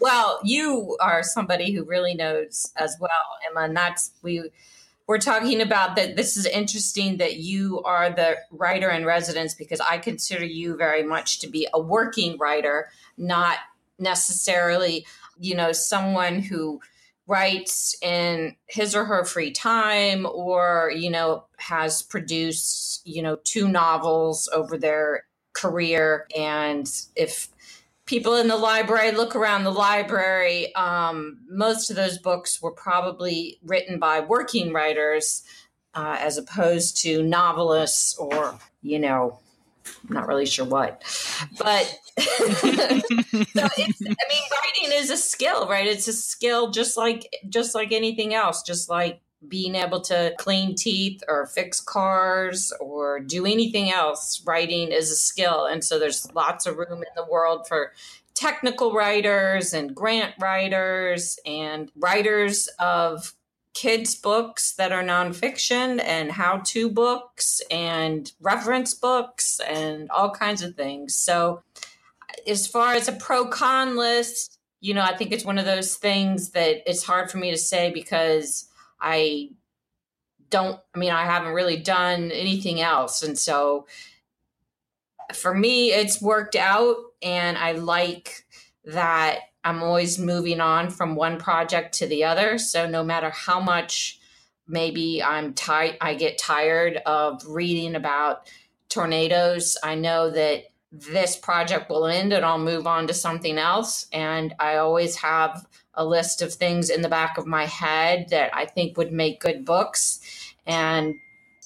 Well, 0.00 0.40
you 0.44 0.96
are 1.00 1.22
somebody 1.22 1.72
who 1.72 1.84
really 1.84 2.14
knows 2.14 2.70
as 2.76 2.96
well, 3.00 3.10
Emma, 3.50 3.62
and 3.64 3.76
that's 3.76 4.12
we 4.22 4.50
we're 5.08 5.18
talking 5.18 5.62
about 5.62 5.96
that 5.96 6.16
this 6.16 6.36
is 6.36 6.44
interesting 6.44 7.16
that 7.16 7.36
you 7.36 7.82
are 7.82 8.10
the 8.10 8.36
writer 8.52 8.90
in 8.90 9.06
residence 9.06 9.54
because 9.54 9.80
I 9.80 9.96
consider 9.96 10.44
you 10.44 10.76
very 10.76 11.02
much 11.02 11.40
to 11.40 11.48
be 11.48 11.66
a 11.72 11.80
working 11.80 12.36
writer, 12.36 12.90
not 13.16 13.56
necessarily, 13.98 15.06
you 15.40 15.54
know, 15.54 15.72
someone 15.72 16.40
who 16.40 16.80
writes 17.26 17.96
in 18.02 18.54
his 18.66 18.94
or 18.94 19.06
her 19.06 19.24
free 19.24 19.50
time 19.50 20.26
or, 20.30 20.92
you 20.94 21.10
know, 21.10 21.44
has 21.56 22.02
produced, 22.02 23.00
you 23.06 23.22
know, 23.22 23.36
two 23.44 23.66
novels 23.66 24.46
over 24.54 24.76
their 24.76 25.24
career. 25.54 26.26
And 26.36 26.86
if 27.16 27.48
people 28.08 28.36
in 28.36 28.48
the 28.48 28.56
library 28.56 29.12
look 29.12 29.36
around 29.36 29.62
the 29.62 29.70
library 29.70 30.74
um, 30.74 31.38
most 31.48 31.90
of 31.90 31.96
those 31.96 32.18
books 32.18 32.60
were 32.60 32.72
probably 32.72 33.58
written 33.62 33.98
by 33.98 34.18
working 34.18 34.72
writers 34.72 35.44
uh, 35.94 36.16
as 36.18 36.38
opposed 36.38 36.96
to 36.96 37.22
novelists 37.22 38.16
or 38.16 38.58
you 38.82 38.98
know 38.98 39.38
I'm 40.08 40.14
not 40.14 40.28
really 40.28 40.46
sure 40.46 40.66
what. 40.66 41.02
But 41.58 41.98
so 42.18 42.24
i 42.54 43.02
mean 43.76 43.94
writing 44.04 44.92
is 44.92 45.10
a 45.10 45.16
skill 45.16 45.68
right? 45.68 45.86
It's 45.86 46.08
a 46.08 46.12
skill 46.12 46.70
just 46.70 46.96
like 46.96 47.26
just 47.48 47.74
like 47.74 47.92
anything 47.92 48.34
else 48.34 48.62
just 48.62 48.88
like 48.88 49.20
being 49.46 49.74
able 49.74 50.00
to 50.00 50.34
clean 50.38 50.74
teeth 50.74 51.22
or 51.28 51.46
fix 51.46 51.80
cars 51.80 52.72
or 52.80 53.20
do 53.20 53.46
anything 53.46 53.90
else, 53.90 54.42
writing 54.44 54.90
is 54.90 55.10
a 55.10 55.16
skill. 55.16 55.66
And 55.66 55.84
so 55.84 55.98
there's 55.98 56.32
lots 56.34 56.66
of 56.66 56.76
room 56.76 57.02
in 57.02 57.14
the 57.14 57.24
world 57.24 57.68
for 57.68 57.92
technical 58.34 58.92
writers 58.92 59.72
and 59.72 59.94
grant 59.94 60.34
writers 60.40 61.38
and 61.46 61.90
writers 61.96 62.68
of 62.78 63.34
kids' 63.74 64.16
books 64.16 64.72
that 64.72 64.90
are 64.90 65.04
nonfiction 65.04 66.02
and 66.02 66.32
how 66.32 66.58
to 66.64 66.90
books 66.90 67.60
and 67.70 68.32
reference 68.40 68.92
books 68.92 69.60
and 69.60 70.10
all 70.10 70.30
kinds 70.30 70.62
of 70.62 70.74
things. 70.74 71.14
So, 71.14 71.62
as 72.46 72.66
far 72.66 72.94
as 72.94 73.08
a 73.08 73.12
pro 73.12 73.46
con 73.46 73.96
list, 73.96 74.58
you 74.80 74.94
know, 74.94 75.02
I 75.02 75.16
think 75.16 75.32
it's 75.32 75.44
one 75.44 75.58
of 75.58 75.64
those 75.64 75.96
things 75.96 76.50
that 76.50 76.88
it's 76.88 77.04
hard 77.04 77.30
for 77.30 77.38
me 77.38 77.50
to 77.50 77.56
say 77.56 77.92
because 77.92 78.68
I 79.00 79.50
don't, 80.50 80.80
I 80.94 80.98
mean, 80.98 81.10
I 81.10 81.24
haven't 81.24 81.52
really 81.52 81.76
done 81.76 82.30
anything 82.30 82.80
else. 82.80 83.22
And 83.22 83.38
so 83.38 83.86
for 85.34 85.54
me, 85.54 85.90
it's 85.90 86.22
worked 86.22 86.56
out. 86.56 86.96
And 87.22 87.58
I 87.58 87.72
like 87.72 88.46
that 88.84 89.40
I'm 89.64 89.82
always 89.82 90.18
moving 90.18 90.60
on 90.60 90.90
from 90.90 91.14
one 91.14 91.38
project 91.38 91.94
to 91.96 92.06
the 92.06 92.24
other. 92.24 92.58
So 92.58 92.88
no 92.88 93.02
matter 93.02 93.30
how 93.30 93.60
much 93.60 94.18
maybe 94.66 95.22
I'm 95.22 95.54
tired, 95.54 95.96
I 96.00 96.14
get 96.14 96.38
tired 96.38 96.98
of 97.04 97.42
reading 97.46 97.94
about 97.94 98.48
tornadoes, 98.88 99.76
I 99.82 99.94
know 99.94 100.30
that 100.30 100.64
this 100.90 101.36
project 101.36 101.90
will 101.90 102.06
end 102.06 102.32
and 102.32 102.44
I'll 102.44 102.58
move 102.58 102.86
on 102.86 103.06
to 103.08 103.14
something 103.14 103.58
else. 103.58 104.06
And 104.12 104.54
I 104.58 104.76
always 104.76 105.16
have 105.16 105.66
a 105.98 106.04
list 106.04 106.40
of 106.40 106.54
things 106.54 106.88
in 106.88 107.02
the 107.02 107.08
back 107.08 107.36
of 107.36 107.46
my 107.46 107.66
head 107.66 108.28
that 108.30 108.54
I 108.54 108.64
think 108.64 108.96
would 108.96 109.12
make 109.12 109.40
good 109.40 109.64
books. 109.64 110.20
And 110.64 111.16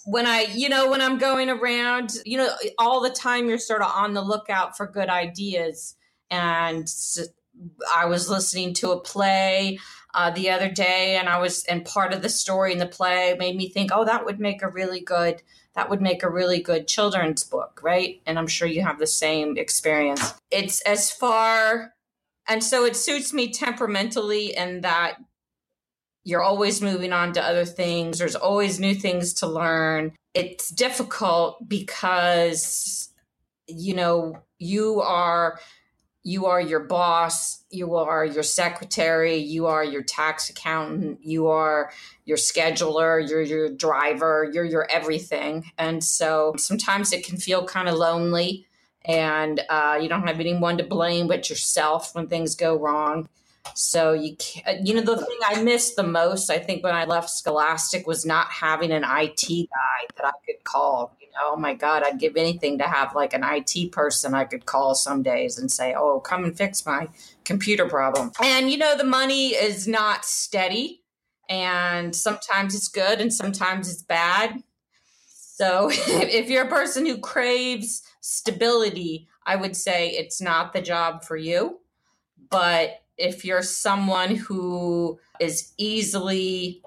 when 0.06 0.26
I, 0.26 0.46
you 0.52 0.70
know, 0.70 0.90
when 0.90 1.02
I'm 1.02 1.18
going 1.18 1.50
around, 1.50 2.14
you 2.24 2.38
know, 2.38 2.48
all 2.78 3.02
the 3.02 3.10
time 3.10 3.48
you're 3.48 3.58
sort 3.58 3.82
of 3.82 3.92
on 3.94 4.14
the 4.14 4.22
lookout 4.22 4.76
for 4.76 4.86
good 4.86 5.10
ideas. 5.10 5.94
And 6.30 6.88
I 7.94 8.06
was 8.06 8.30
listening 8.30 8.72
to 8.74 8.92
a 8.92 9.00
play 9.00 9.78
uh, 10.14 10.30
the 10.30 10.50
other 10.50 10.70
day, 10.70 11.16
and 11.16 11.28
I 11.28 11.38
was, 11.38 11.64
and 11.64 11.84
part 11.84 12.12
of 12.12 12.22
the 12.22 12.28
story 12.28 12.72
in 12.72 12.78
the 12.78 12.86
play 12.86 13.36
made 13.38 13.56
me 13.56 13.68
think, 13.68 13.90
oh, 13.92 14.04
that 14.04 14.24
would 14.24 14.40
make 14.40 14.62
a 14.62 14.68
really 14.68 15.00
good, 15.00 15.42
that 15.74 15.90
would 15.90 16.00
make 16.00 16.22
a 16.22 16.30
really 16.30 16.60
good 16.60 16.88
children's 16.88 17.44
book, 17.44 17.80
right? 17.82 18.20
And 18.26 18.38
I'm 18.38 18.46
sure 18.46 18.68
you 18.68 18.82
have 18.82 18.98
the 18.98 19.06
same 19.06 19.56
experience. 19.58 20.34
It's 20.50 20.80
as 20.82 21.10
far 21.10 21.94
and 22.48 22.62
so 22.62 22.84
it 22.84 22.96
suits 22.96 23.32
me 23.32 23.52
temperamentally 23.52 24.56
in 24.56 24.80
that 24.82 25.16
you're 26.24 26.42
always 26.42 26.80
moving 26.80 27.12
on 27.12 27.32
to 27.32 27.42
other 27.42 27.64
things. 27.64 28.18
There's 28.18 28.36
always 28.36 28.78
new 28.78 28.94
things 28.94 29.34
to 29.34 29.46
learn. 29.46 30.12
It's 30.34 30.70
difficult 30.70 31.68
because 31.68 33.10
you 33.66 33.94
know 33.94 34.42
you 34.58 35.00
are 35.00 35.58
you 36.24 36.46
are 36.46 36.60
your 36.60 36.80
boss 36.80 37.64
you 37.70 37.94
are 37.96 38.24
your 38.24 38.42
secretary 38.42 39.36
you 39.36 39.66
are 39.66 39.82
your 39.82 40.02
tax 40.02 40.50
accountant 40.50 41.18
you 41.24 41.48
are 41.48 41.90
your 42.24 42.36
scheduler 42.36 43.26
you're 43.26 43.40
your 43.40 43.68
driver 43.70 44.48
you're 44.52 44.64
your 44.64 44.86
everything. 44.90 45.70
And 45.78 46.02
so 46.02 46.54
sometimes 46.58 47.12
it 47.12 47.24
can 47.24 47.38
feel 47.38 47.64
kind 47.64 47.88
of 47.88 47.94
lonely 47.94 48.66
and 49.04 49.60
uh, 49.68 49.98
you 50.00 50.08
don't 50.08 50.26
have 50.26 50.40
anyone 50.40 50.78
to 50.78 50.84
blame 50.84 51.28
but 51.28 51.50
yourself 51.50 52.14
when 52.14 52.26
things 52.26 52.54
go 52.54 52.76
wrong. 52.76 53.28
So 53.74 54.12
you 54.12 54.36
uh, 54.66 54.74
you 54.82 54.94
know 54.94 55.02
the 55.02 55.16
thing 55.16 55.38
I 55.44 55.62
missed 55.62 55.96
the 55.96 56.02
most 56.02 56.50
I 56.50 56.58
think 56.58 56.82
when 56.82 56.94
I 56.94 57.04
left 57.04 57.30
Scholastic 57.30 58.06
was 58.06 58.26
not 58.26 58.48
having 58.48 58.90
an 58.90 59.04
IT 59.04 59.46
guy 59.48 60.06
that 60.16 60.26
I 60.26 60.32
could 60.44 60.64
call. 60.64 61.16
You 61.20 61.28
know, 61.28 61.52
oh 61.52 61.56
my 61.56 61.74
God, 61.74 62.02
I'd 62.04 62.18
give 62.18 62.36
anything 62.36 62.78
to 62.78 62.84
have 62.84 63.14
like 63.14 63.34
an 63.34 63.44
IT 63.44 63.92
person 63.92 64.34
I 64.34 64.44
could 64.44 64.66
call 64.66 64.94
some 64.94 65.22
days 65.22 65.58
and 65.58 65.70
say, 65.70 65.94
"Oh, 65.96 66.20
come 66.20 66.44
and 66.44 66.56
fix 66.56 66.84
my 66.84 67.08
computer 67.44 67.88
problem." 67.88 68.32
And 68.42 68.70
you 68.70 68.78
know, 68.78 68.96
the 68.96 69.04
money 69.04 69.50
is 69.50 69.86
not 69.86 70.24
steady, 70.24 71.02
and 71.48 72.14
sometimes 72.14 72.74
it's 72.74 72.88
good 72.88 73.20
and 73.20 73.32
sometimes 73.32 73.90
it's 73.90 74.02
bad. 74.02 74.62
So 75.26 75.90
if 75.92 76.50
you're 76.50 76.64
a 76.64 76.70
person 76.70 77.06
who 77.06 77.18
craves 77.18 78.02
stability, 78.22 79.28
I 79.44 79.56
would 79.56 79.76
say 79.76 80.08
it's 80.10 80.40
not 80.40 80.72
the 80.72 80.80
job 80.80 81.24
for 81.24 81.36
you. 81.36 81.80
But 82.48 83.02
if 83.18 83.44
you're 83.44 83.62
someone 83.62 84.36
who 84.36 85.18
is 85.38 85.72
easily 85.76 86.82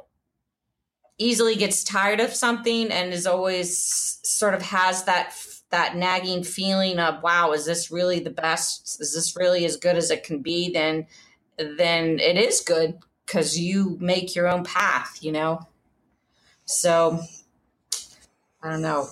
easily 1.18 1.56
gets 1.56 1.82
tired 1.82 2.20
of 2.20 2.34
something 2.34 2.92
and 2.92 3.14
is 3.14 3.26
always 3.26 4.20
sort 4.24 4.54
of 4.54 4.62
has 4.62 5.06
that 5.06 5.34
that 5.70 5.96
nagging 5.96 6.44
feeling 6.44 7.00
of 7.00 7.24
wow 7.24 7.52
is 7.52 7.66
this 7.66 7.92
really 7.92 8.20
the 8.20 8.30
best? 8.30 9.00
Is 9.00 9.14
this 9.14 9.36
really 9.36 9.66
as 9.66 9.78
good 9.78 9.96
as 9.96 10.12
it 10.12 10.24
can 10.24 10.42
be? 10.42 10.72
then 10.74 11.06
then 11.58 12.20
it 12.20 12.38
is 12.38 12.62
good 12.62 13.00
because 13.26 13.58
you 13.58 13.98
make 14.02 14.36
your 14.36 14.48
own 14.48 14.64
path 14.64 15.20
you 15.22 15.32
know? 15.32 15.68
So 16.66 17.20
i 18.64 18.72
don't 18.72 18.82
know 18.82 19.08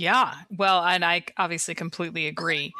yeah. 0.00 0.34
Well, 0.50 0.82
and 0.82 1.04
I 1.04 1.24
obviously 1.36 1.74
completely 1.74 2.26
agree. 2.26 2.72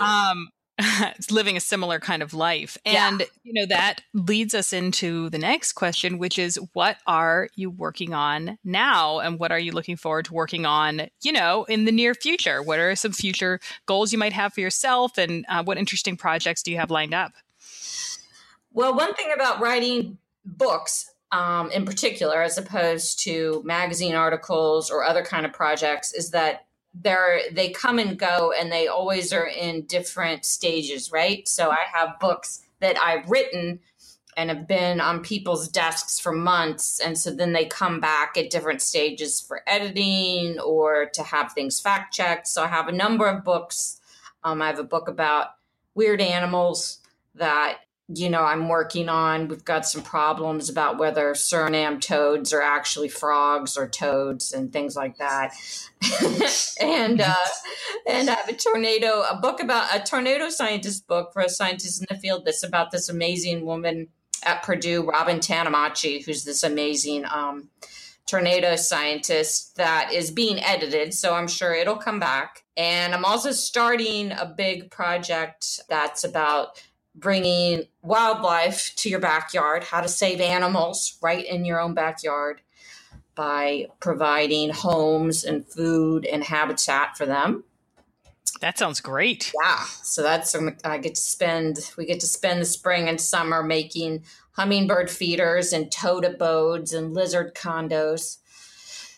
um, 0.00 0.48
it's 0.78 1.30
living 1.30 1.56
a 1.56 1.60
similar 1.60 1.98
kind 1.98 2.22
of 2.22 2.34
life. 2.34 2.76
And, 2.84 3.20
yeah. 3.20 3.26
you 3.42 3.52
know, 3.52 3.66
that 3.66 4.00
leads 4.12 4.54
us 4.54 4.72
into 4.72 5.30
the 5.30 5.38
next 5.38 5.72
question, 5.72 6.18
which 6.18 6.38
is 6.38 6.58
what 6.72 6.98
are 7.06 7.48
you 7.54 7.70
working 7.70 8.12
on 8.12 8.58
now? 8.64 9.20
And 9.20 9.38
what 9.38 9.52
are 9.52 9.58
you 9.58 9.72
looking 9.72 9.96
forward 9.96 10.26
to 10.26 10.34
working 10.34 10.66
on, 10.66 11.08
you 11.22 11.32
know, 11.32 11.64
in 11.64 11.84
the 11.84 11.92
near 11.92 12.14
future? 12.14 12.62
What 12.62 12.78
are 12.78 12.94
some 12.94 13.12
future 13.12 13.60
goals 13.86 14.12
you 14.12 14.18
might 14.18 14.32
have 14.32 14.52
for 14.52 14.60
yourself? 14.60 15.18
And 15.18 15.44
uh, 15.48 15.62
what 15.64 15.78
interesting 15.78 16.16
projects 16.16 16.62
do 16.62 16.70
you 16.70 16.78
have 16.78 16.90
lined 16.90 17.14
up? 17.14 17.32
Well, 18.72 18.94
one 18.94 19.14
thing 19.14 19.32
about 19.34 19.60
writing 19.60 20.18
books 20.44 21.10
um, 21.30 21.70
in 21.70 21.84
particular, 21.84 22.42
as 22.42 22.58
opposed 22.58 23.20
to 23.24 23.62
magazine 23.64 24.14
articles 24.14 24.90
or 24.90 25.04
other 25.04 25.22
kind 25.22 25.44
of 25.44 25.52
projects, 25.52 26.12
is 26.14 26.30
that 26.30 26.66
they're 26.94 27.40
they 27.52 27.70
come 27.70 27.98
and 27.98 28.18
go, 28.18 28.52
and 28.58 28.72
they 28.72 28.88
always 28.88 29.32
are 29.32 29.46
in 29.46 29.82
different 29.86 30.44
stages, 30.44 31.12
right? 31.12 31.46
So 31.46 31.70
I 31.70 31.80
have 31.92 32.18
books 32.18 32.62
that 32.80 32.98
I've 32.98 33.28
written 33.28 33.80
and 34.36 34.50
have 34.50 34.68
been 34.68 35.00
on 35.00 35.20
people's 35.20 35.68
desks 35.68 36.18
for 36.18 36.32
months, 36.32 37.00
and 37.00 37.18
so 37.18 37.30
then 37.30 37.52
they 37.52 37.66
come 37.66 38.00
back 38.00 38.36
at 38.38 38.50
different 38.50 38.80
stages 38.80 39.40
for 39.40 39.62
editing 39.66 40.58
or 40.60 41.06
to 41.06 41.22
have 41.22 41.52
things 41.52 41.80
fact 41.80 42.14
checked. 42.14 42.46
So 42.46 42.64
I 42.64 42.68
have 42.68 42.88
a 42.88 42.92
number 42.92 43.26
of 43.26 43.44
books. 43.44 44.00
Um, 44.44 44.62
I 44.62 44.68
have 44.68 44.78
a 44.78 44.84
book 44.84 45.08
about 45.08 45.48
weird 45.94 46.20
animals 46.20 47.00
that 47.34 47.80
you 48.08 48.30
know, 48.30 48.42
I'm 48.42 48.68
working 48.68 49.10
on. 49.10 49.48
We've 49.48 49.64
got 49.64 49.86
some 49.86 50.02
problems 50.02 50.70
about 50.70 50.98
whether 50.98 51.32
Suriname 51.32 52.00
toads 52.00 52.54
are 52.54 52.62
actually 52.62 53.08
frogs 53.08 53.76
or 53.76 53.86
toads 53.86 54.52
and 54.52 54.72
things 54.72 54.96
like 54.96 55.18
that. 55.18 55.52
and 56.80 57.20
uh, 57.20 57.34
and 58.08 58.30
I 58.30 58.34
have 58.34 58.48
a 58.48 58.54
tornado, 58.54 59.22
a 59.30 59.36
book 59.36 59.60
about 59.60 59.94
a 59.94 60.00
tornado 60.00 60.48
scientist 60.48 61.06
book 61.06 61.34
for 61.34 61.42
a 61.42 61.50
scientist 61.50 62.00
in 62.00 62.06
the 62.08 62.18
field 62.18 62.46
that's 62.46 62.62
about 62.62 62.92
this 62.92 63.10
amazing 63.10 63.66
woman 63.66 64.08
at 64.42 64.62
Purdue, 64.62 65.04
Robin 65.04 65.38
Tanamachi, 65.38 66.24
who's 66.24 66.44
this 66.44 66.62
amazing 66.62 67.26
um, 67.26 67.68
tornado 68.26 68.76
scientist 68.76 69.76
that 69.76 70.12
is 70.14 70.30
being 70.30 70.62
edited. 70.62 71.12
So 71.12 71.34
I'm 71.34 71.48
sure 71.48 71.74
it'll 71.74 71.96
come 71.96 72.20
back. 72.20 72.64
And 72.76 73.14
I'm 73.14 73.24
also 73.24 73.50
starting 73.50 74.32
a 74.32 74.46
big 74.46 74.90
project 74.90 75.80
that's 75.88 76.24
about 76.24 76.82
bringing 77.18 77.84
wildlife 78.02 78.94
to 78.96 79.08
your 79.08 79.20
backyard, 79.20 79.84
how 79.84 80.00
to 80.00 80.08
save 80.08 80.40
animals 80.40 81.18
right 81.22 81.44
in 81.44 81.64
your 81.64 81.80
own 81.80 81.94
backyard 81.94 82.60
by 83.34 83.86
providing 84.00 84.70
homes 84.70 85.44
and 85.44 85.66
food 85.66 86.26
and 86.26 86.44
habitat 86.44 87.16
for 87.16 87.26
them. 87.26 87.64
That 88.60 88.78
sounds 88.78 89.00
great. 89.00 89.52
Yeah. 89.62 89.84
So 90.02 90.22
that's 90.22 90.56
I 90.84 90.98
get 90.98 91.14
to 91.14 91.20
spend 91.20 91.92
we 91.96 92.06
get 92.06 92.20
to 92.20 92.26
spend 92.26 92.60
the 92.60 92.64
spring 92.64 93.08
and 93.08 93.20
summer 93.20 93.62
making 93.62 94.24
hummingbird 94.52 95.10
feeders 95.10 95.72
and 95.72 95.92
toad 95.92 96.24
abodes 96.24 96.92
and 96.92 97.14
lizard 97.14 97.54
condos. 97.54 98.38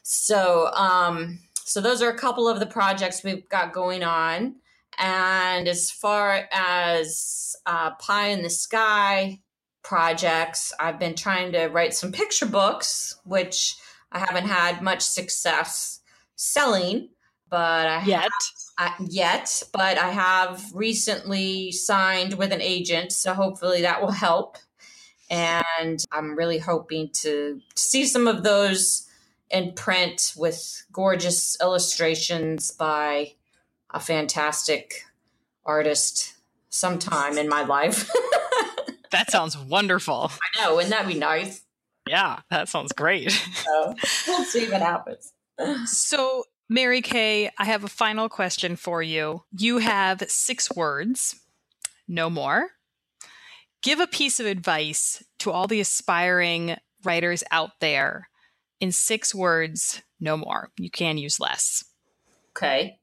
So 0.02 0.70
um 0.74 1.38
so 1.54 1.80
those 1.80 2.02
are 2.02 2.10
a 2.10 2.18
couple 2.18 2.48
of 2.48 2.60
the 2.60 2.66
projects 2.66 3.22
we've 3.22 3.48
got 3.48 3.72
going 3.72 4.02
on. 4.02 4.56
And 5.00 5.66
as 5.66 5.90
far 5.90 6.46
as 6.52 7.56
uh, 7.64 7.92
Pie 7.92 8.28
in 8.28 8.42
the 8.42 8.50
Sky 8.50 9.40
projects, 9.82 10.74
I've 10.78 10.98
been 10.98 11.14
trying 11.14 11.52
to 11.52 11.68
write 11.68 11.94
some 11.94 12.12
picture 12.12 12.46
books, 12.46 13.18
which 13.24 13.76
I 14.12 14.18
haven't 14.18 14.46
had 14.46 14.82
much 14.82 15.00
success 15.00 16.00
selling, 16.36 17.08
but 17.48 17.86
I 17.86 18.04
yet. 18.04 18.28
Have, 18.78 18.92
uh, 19.00 19.04
yet, 19.08 19.62
but 19.72 19.96
I 19.98 20.10
have 20.10 20.64
recently 20.74 21.72
signed 21.72 22.34
with 22.34 22.52
an 22.52 22.60
agent, 22.60 23.12
so 23.12 23.32
hopefully 23.32 23.82
that 23.82 24.02
will 24.02 24.12
help. 24.12 24.58
And 25.30 26.04
I'm 26.12 26.36
really 26.36 26.58
hoping 26.58 27.08
to 27.14 27.60
see 27.74 28.04
some 28.04 28.26
of 28.26 28.42
those 28.42 29.06
in 29.50 29.72
print 29.72 30.34
with 30.36 30.84
gorgeous 30.92 31.56
illustrations 31.60 32.70
by 32.70 33.32
a 33.92 34.00
fantastic 34.00 35.04
artist 35.64 36.34
sometime 36.68 37.36
in 37.36 37.48
my 37.48 37.64
life. 37.64 38.10
that 39.10 39.30
sounds 39.30 39.56
wonderful. 39.56 40.30
I 40.32 40.62
know, 40.64 40.76
wouldn't 40.76 40.90
that 40.90 41.06
be 41.06 41.14
nice? 41.14 41.62
Yeah, 42.08 42.40
that 42.50 42.68
sounds 42.68 42.92
great. 42.92 43.30
So 43.64 43.94
we'll 44.26 44.44
see 44.44 44.68
what 44.70 44.80
happens. 44.80 45.32
So, 45.84 46.44
Mary 46.68 47.02
Kay, 47.02 47.50
I 47.58 47.64
have 47.64 47.84
a 47.84 47.88
final 47.88 48.28
question 48.28 48.76
for 48.76 49.02
you. 49.02 49.44
You 49.56 49.78
have 49.78 50.22
six 50.28 50.70
words, 50.74 51.36
no 52.08 52.30
more. 52.30 52.70
Give 53.82 54.00
a 54.00 54.06
piece 54.06 54.40
of 54.40 54.46
advice 54.46 55.22
to 55.40 55.50
all 55.50 55.66
the 55.66 55.80
aspiring 55.80 56.76
writers 57.04 57.44
out 57.50 57.72
there 57.80 58.28
in 58.80 58.92
six 58.92 59.34
words, 59.34 60.02
no 60.18 60.36
more. 60.36 60.70
You 60.78 60.90
can 60.90 61.18
use 61.18 61.38
less. 61.38 61.84
Okay. 62.56 62.99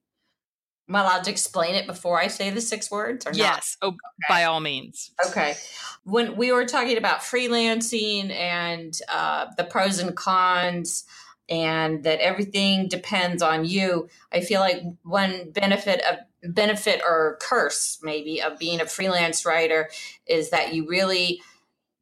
Am 0.89 0.95
I 0.95 1.02
allowed 1.02 1.26
to 1.26 1.32
explain 1.32 1.76
it 1.76 1.86
before 1.86 2.19
I 2.19 2.28
say 2.28 2.50
the 2.50 2.62
six 2.62 2.89
words 2.89 3.26
or 3.26 3.34
yes. 3.34 3.78
not? 3.82 3.88
Oh, 3.88 3.89
okay. 3.89 3.97
by 4.30 4.43
all 4.45 4.60
means. 4.60 5.12
Okay. 5.28 5.56
When 6.04 6.38
we 6.38 6.52
were 6.52 6.65
talking 6.65 6.97
about 6.97 7.19
freelancing 7.19 8.32
and 8.32 8.97
uh, 9.10 9.47
the 9.58 9.65
pros 9.65 10.00
and 10.00 10.15
cons, 10.15 11.06
and 11.50 12.04
that 12.04 12.19
everything 12.19 12.88
depends 12.88 13.41
on 13.41 13.65
you, 13.65 14.10
I 14.32 14.41
feel 14.41 14.60
like 14.60 14.84
one 15.04 15.52
benefit 15.52 16.02
of 16.02 16.54
benefit 16.54 17.02
or 17.04 17.38
curse 17.41 18.00
maybe 18.04 18.41
of 18.41 18.60
being 18.60 18.80
a 18.80 18.86
freelance 18.86 19.45
writer 19.45 19.89
is 20.28 20.52
that 20.52 20.73
you 20.73 20.88
really 20.88 21.41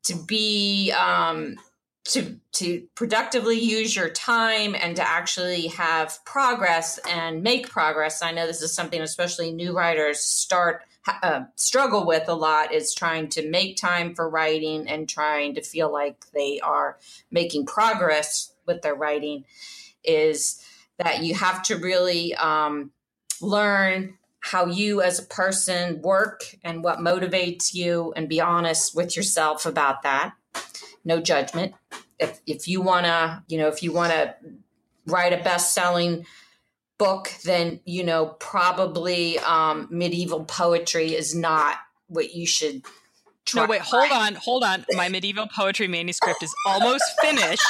to 0.04 0.15
be 0.15 0.91
um, 0.91 1.56
to 2.05 2.39
to 2.53 2.87
productively 2.95 3.59
use 3.59 3.95
your 3.95 4.09
time 4.09 4.75
and 4.79 4.95
to 4.95 5.07
actually 5.07 5.67
have 5.67 6.23
progress 6.23 6.99
and 7.09 7.41
make 7.41 7.69
progress. 7.69 8.21
I 8.21 8.31
know 8.31 8.45
this 8.47 8.61
is 8.61 8.73
something 8.73 9.01
especially 9.01 9.51
new 9.51 9.75
writers 9.75 10.19
start 10.19 10.83
uh, 11.07 11.43
struggle 11.55 12.05
with 12.05 12.27
a 12.29 12.33
lot 12.33 12.73
is 12.73 12.93
trying 12.93 13.29
to 13.29 13.47
make 13.47 13.77
time 13.77 14.15
for 14.15 14.27
writing 14.27 14.87
and 14.87 15.07
trying 15.07 15.53
to 15.55 15.61
feel 15.61 15.91
like 15.91 16.25
they 16.31 16.59
are 16.61 16.97
making 17.29 17.65
progress 17.65 18.53
with 18.65 18.81
their 18.81 18.95
writing. 18.95 19.45
Is 20.03 20.63
that 20.97 21.23
you 21.23 21.33
have 21.33 21.63
to 21.63 21.75
really 21.75 22.35
um, 22.35 22.91
learn 23.41 24.17
how 24.39 24.67
you 24.67 25.01
as 25.01 25.19
a 25.19 25.23
person 25.23 26.01
work 26.01 26.55
and 26.63 26.83
what 26.83 26.99
motivates 26.99 27.73
you 27.73 28.13
and 28.15 28.29
be 28.29 28.39
honest 28.39 28.95
with 28.95 29.17
yourself 29.17 29.65
about 29.65 30.03
that 30.03 30.33
no 31.05 31.21
judgment. 31.21 31.73
If 32.19 32.41
if 32.45 32.67
you 32.67 32.81
wanna, 32.81 33.43
you 33.47 33.57
know, 33.57 33.67
if 33.67 33.81
you 33.83 33.93
wanna 33.93 34.35
write 35.05 35.33
a 35.33 35.43
best 35.43 35.73
selling 35.73 36.25
book, 36.97 37.31
then 37.43 37.79
you 37.85 38.03
know 38.03 38.35
probably 38.39 39.39
um, 39.39 39.87
medieval 39.91 40.43
poetry 40.43 41.15
is 41.15 41.35
not 41.35 41.77
what 42.07 42.33
you 42.33 42.45
should. 42.45 42.83
Try. 43.45 43.63
No, 43.63 43.69
wait, 43.69 43.81
hold 43.81 44.11
on, 44.11 44.33
hold 44.33 44.63
on. 44.63 44.85
My 44.93 45.07
medieval 45.07 45.47
poetry 45.47 45.87
manuscript 45.87 46.41
is 46.41 46.53
almost 46.65 47.03
finished. 47.21 47.61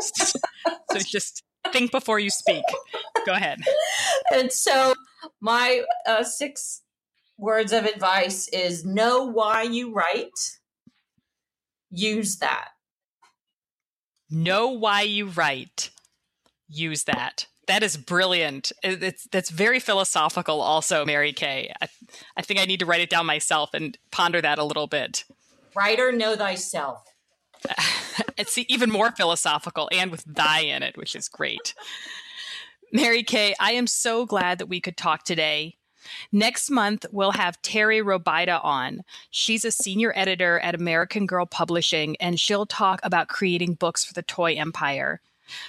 so 0.00 0.98
just 0.98 1.42
think 1.72 1.92
before 1.92 2.18
you 2.18 2.30
speak. 2.30 2.64
Go 3.26 3.32
ahead. 3.32 3.60
And 4.32 4.50
so 4.50 4.94
my 5.40 5.82
uh, 6.06 6.22
six 6.22 6.82
words 7.36 7.72
of 7.72 7.84
advice 7.84 8.48
is 8.48 8.84
know 8.84 9.24
why 9.24 9.62
you 9.62 9.92
write 9.92 10.58
use 11.90 12.38
that. 12.38 12.68
Know 14.30 14.68
why 14.68 15.02
you 15.02 15.26
write. 15.26 15.90
Use 16.68 17.04
that. 17.04 17.46
That 17.68 17.82
is 17.82 17.96
brilliant. 17.96 18.72
It's 18.82 19.26
that's 19.28 19.50
very 19.50 19.80
philosophical, 19.80 20.60
also, 20.60 21.04
Mary 21.04 21.32
Kay. 21.32 21.72
I, 21.80 21.88
I 22.36 22.42
think 22.42 22.60
I 22.60 22.64
need 22.64 22.80
to 22.80 22.86
write 22.86 23.00
it 23.00 23.10
down 23.10 23.26
myself 23.26 23.70
and 23.74 23.98
ponder 24.12 24.40
that 24.40 24.58
a 24.58 24.64
little 24.64 24.86
bit. 24.86 25.24
Writer, 25.74 26.12
know 26.12 26.36
thyself. 26.36 27.02
it's 28.36 28.56
even 28.68 28.90
more 28.90 29.10
philosophical 29.12 29.88
and 29.92 30.10
with 30.10 30.24
thy 30.24 30.60
in 30.60 30.82
it, 30.82 30.96
which 30.96 31.16
is 31.16 31.28
great. 31.28 31.74
Mary 32.92 33.22
Kay, 33.22 33.54
I 33.58 33.72
am 33.72 33.86
so 33.86 34.26
glad 34.26 34.58
that 34.58 34.66
we 34.66 34.80
could 34.80 34.96
talk 34.96 35.24
today. 35.24 35.76
Next 36.32 36.70
month, 36.70 37.06
we'll 37.12 37.32
have 37.32 37.60
Terry 37.62 38.00
Robida 38.00 38.62
on. 38.64 39.02
She's 39.30 39.64
a 39.64 39.70
senior 39.70 40.12
editor 40.16 40.60
at 40.60 40.74
American 40.74 41.26
Girl 41.26 41.46
Publishing, 41.46 42.16
and 42.16 42.38
she'll 42.38 42.66
talk 42.66 43.00
about 43.02 43.28
creating 43.28 43.74
books 43.74 44.04
for 44.04 44.14
the 44.14 44.22
toy 44.22 44.54
empire. 44.54 45.20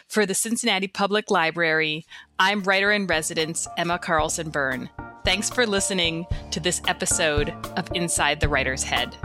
For 0.07 0.25
the 0.25 0.33
Cincinnati 0.33 0.87
Public 0.87 1.29
Library, 1.29 2.05
I'm 2.39 2.63
writer 2.63 2.91
in 2.91 3.07
residence 3.07 3.67
Emma 3.77 3.99
Carlson 3.99 4.49
Berne. 4.49 4.89
Thanks 5.23 5.49
for 5.49 5.67
listening 5.67 6.25
to 6.51 6.59
this 6.59 6.81
episode 6.87 7.49
of 7.75 7.87
Inside 7.93 8.39
the 8.39 8.49
Writer's 8.49 8.83
Head. 8.83 9.15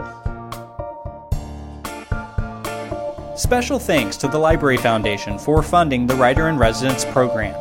Special 3.35 3.79
thanks 3.79 4.15
to 4.17 4.27
the 4.27 4.37
Library 4.37 4.77
Foundation 4.77 5.39
for 5.39 5.63
funding 5.63 6.05
the 6.05 6.15
Writer 6.15 6.49
in 6.49 6.57
Residence 6.57 7.03
program. 7.05 7.55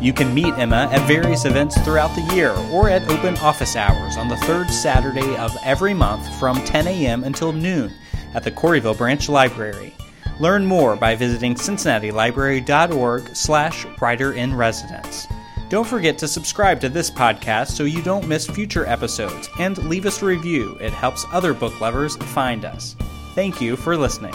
You 0.00 0.12
can 0.12 0.32
meet 0.32 0.54
Emma 0.54 0.88
at 0.92 1.06
various 1.08 1.44
events 1.44 1.76
throughout 1.80 2.14
the 2.14 2.34
year 2.34 2.52
or 2.72 2.88
at 2.88 3.08
open 3.10 3.36
office 3.38 3.74
hours 3.74 4.16
on 4.16 4.28
the 4.28 4.36
third 4.36 4.70
Saturday 4.70 5.36
of 5.36 5.50
every 5.64 5.92
month 5.92 6.32
from 6.38 6.56
10 6.64 6.86
a.m. 6.86 7.24
until 7.24 7.52
noon 7.52 7.92
at 8.34 8.44
the 8.44 8.50
Corryville 8.52 8.96
Branch 8.96 9.28
Library. 9.28 9.92
Learn 10.38 10.64
more 10.64 10.94
by 10.94 11.16
visiting 11.16 11.54
cincinnatilibrary.org 11.54 13.34
slash 13.34 13.86
writer 14.00 14.34
in 14.34 14.54
residence. 14.54 15.26
Don't 15.68 15.86
forget 15.86 16.16
to 16.18 16.28
subscribe 16.28 16.80
to 16.80 16.88
this 16.88 17.10
podcast 17.10 17.72
so 17.72 17.82
you 17.82 18.00
don't 18.00 18.28
miss 18.28 18.46
future 18.46 18.86
episodes 18.86 19.48
and 19.58 19.76
leave 19.88 20.06
us 20.06 20.22
a 20.22 20.26
review. 20.26 20.78
It 20.80 20.92
helps 20.92 21.26
other 21.32 21.52
book 21.52 21.80
lovers 21.80 22.16
find 22.16 22.64
us. 22.64 22.94
Thank 23.34 23.60
you 23.60 23.76
for 23.76 23.96
listening. 23.96 24.34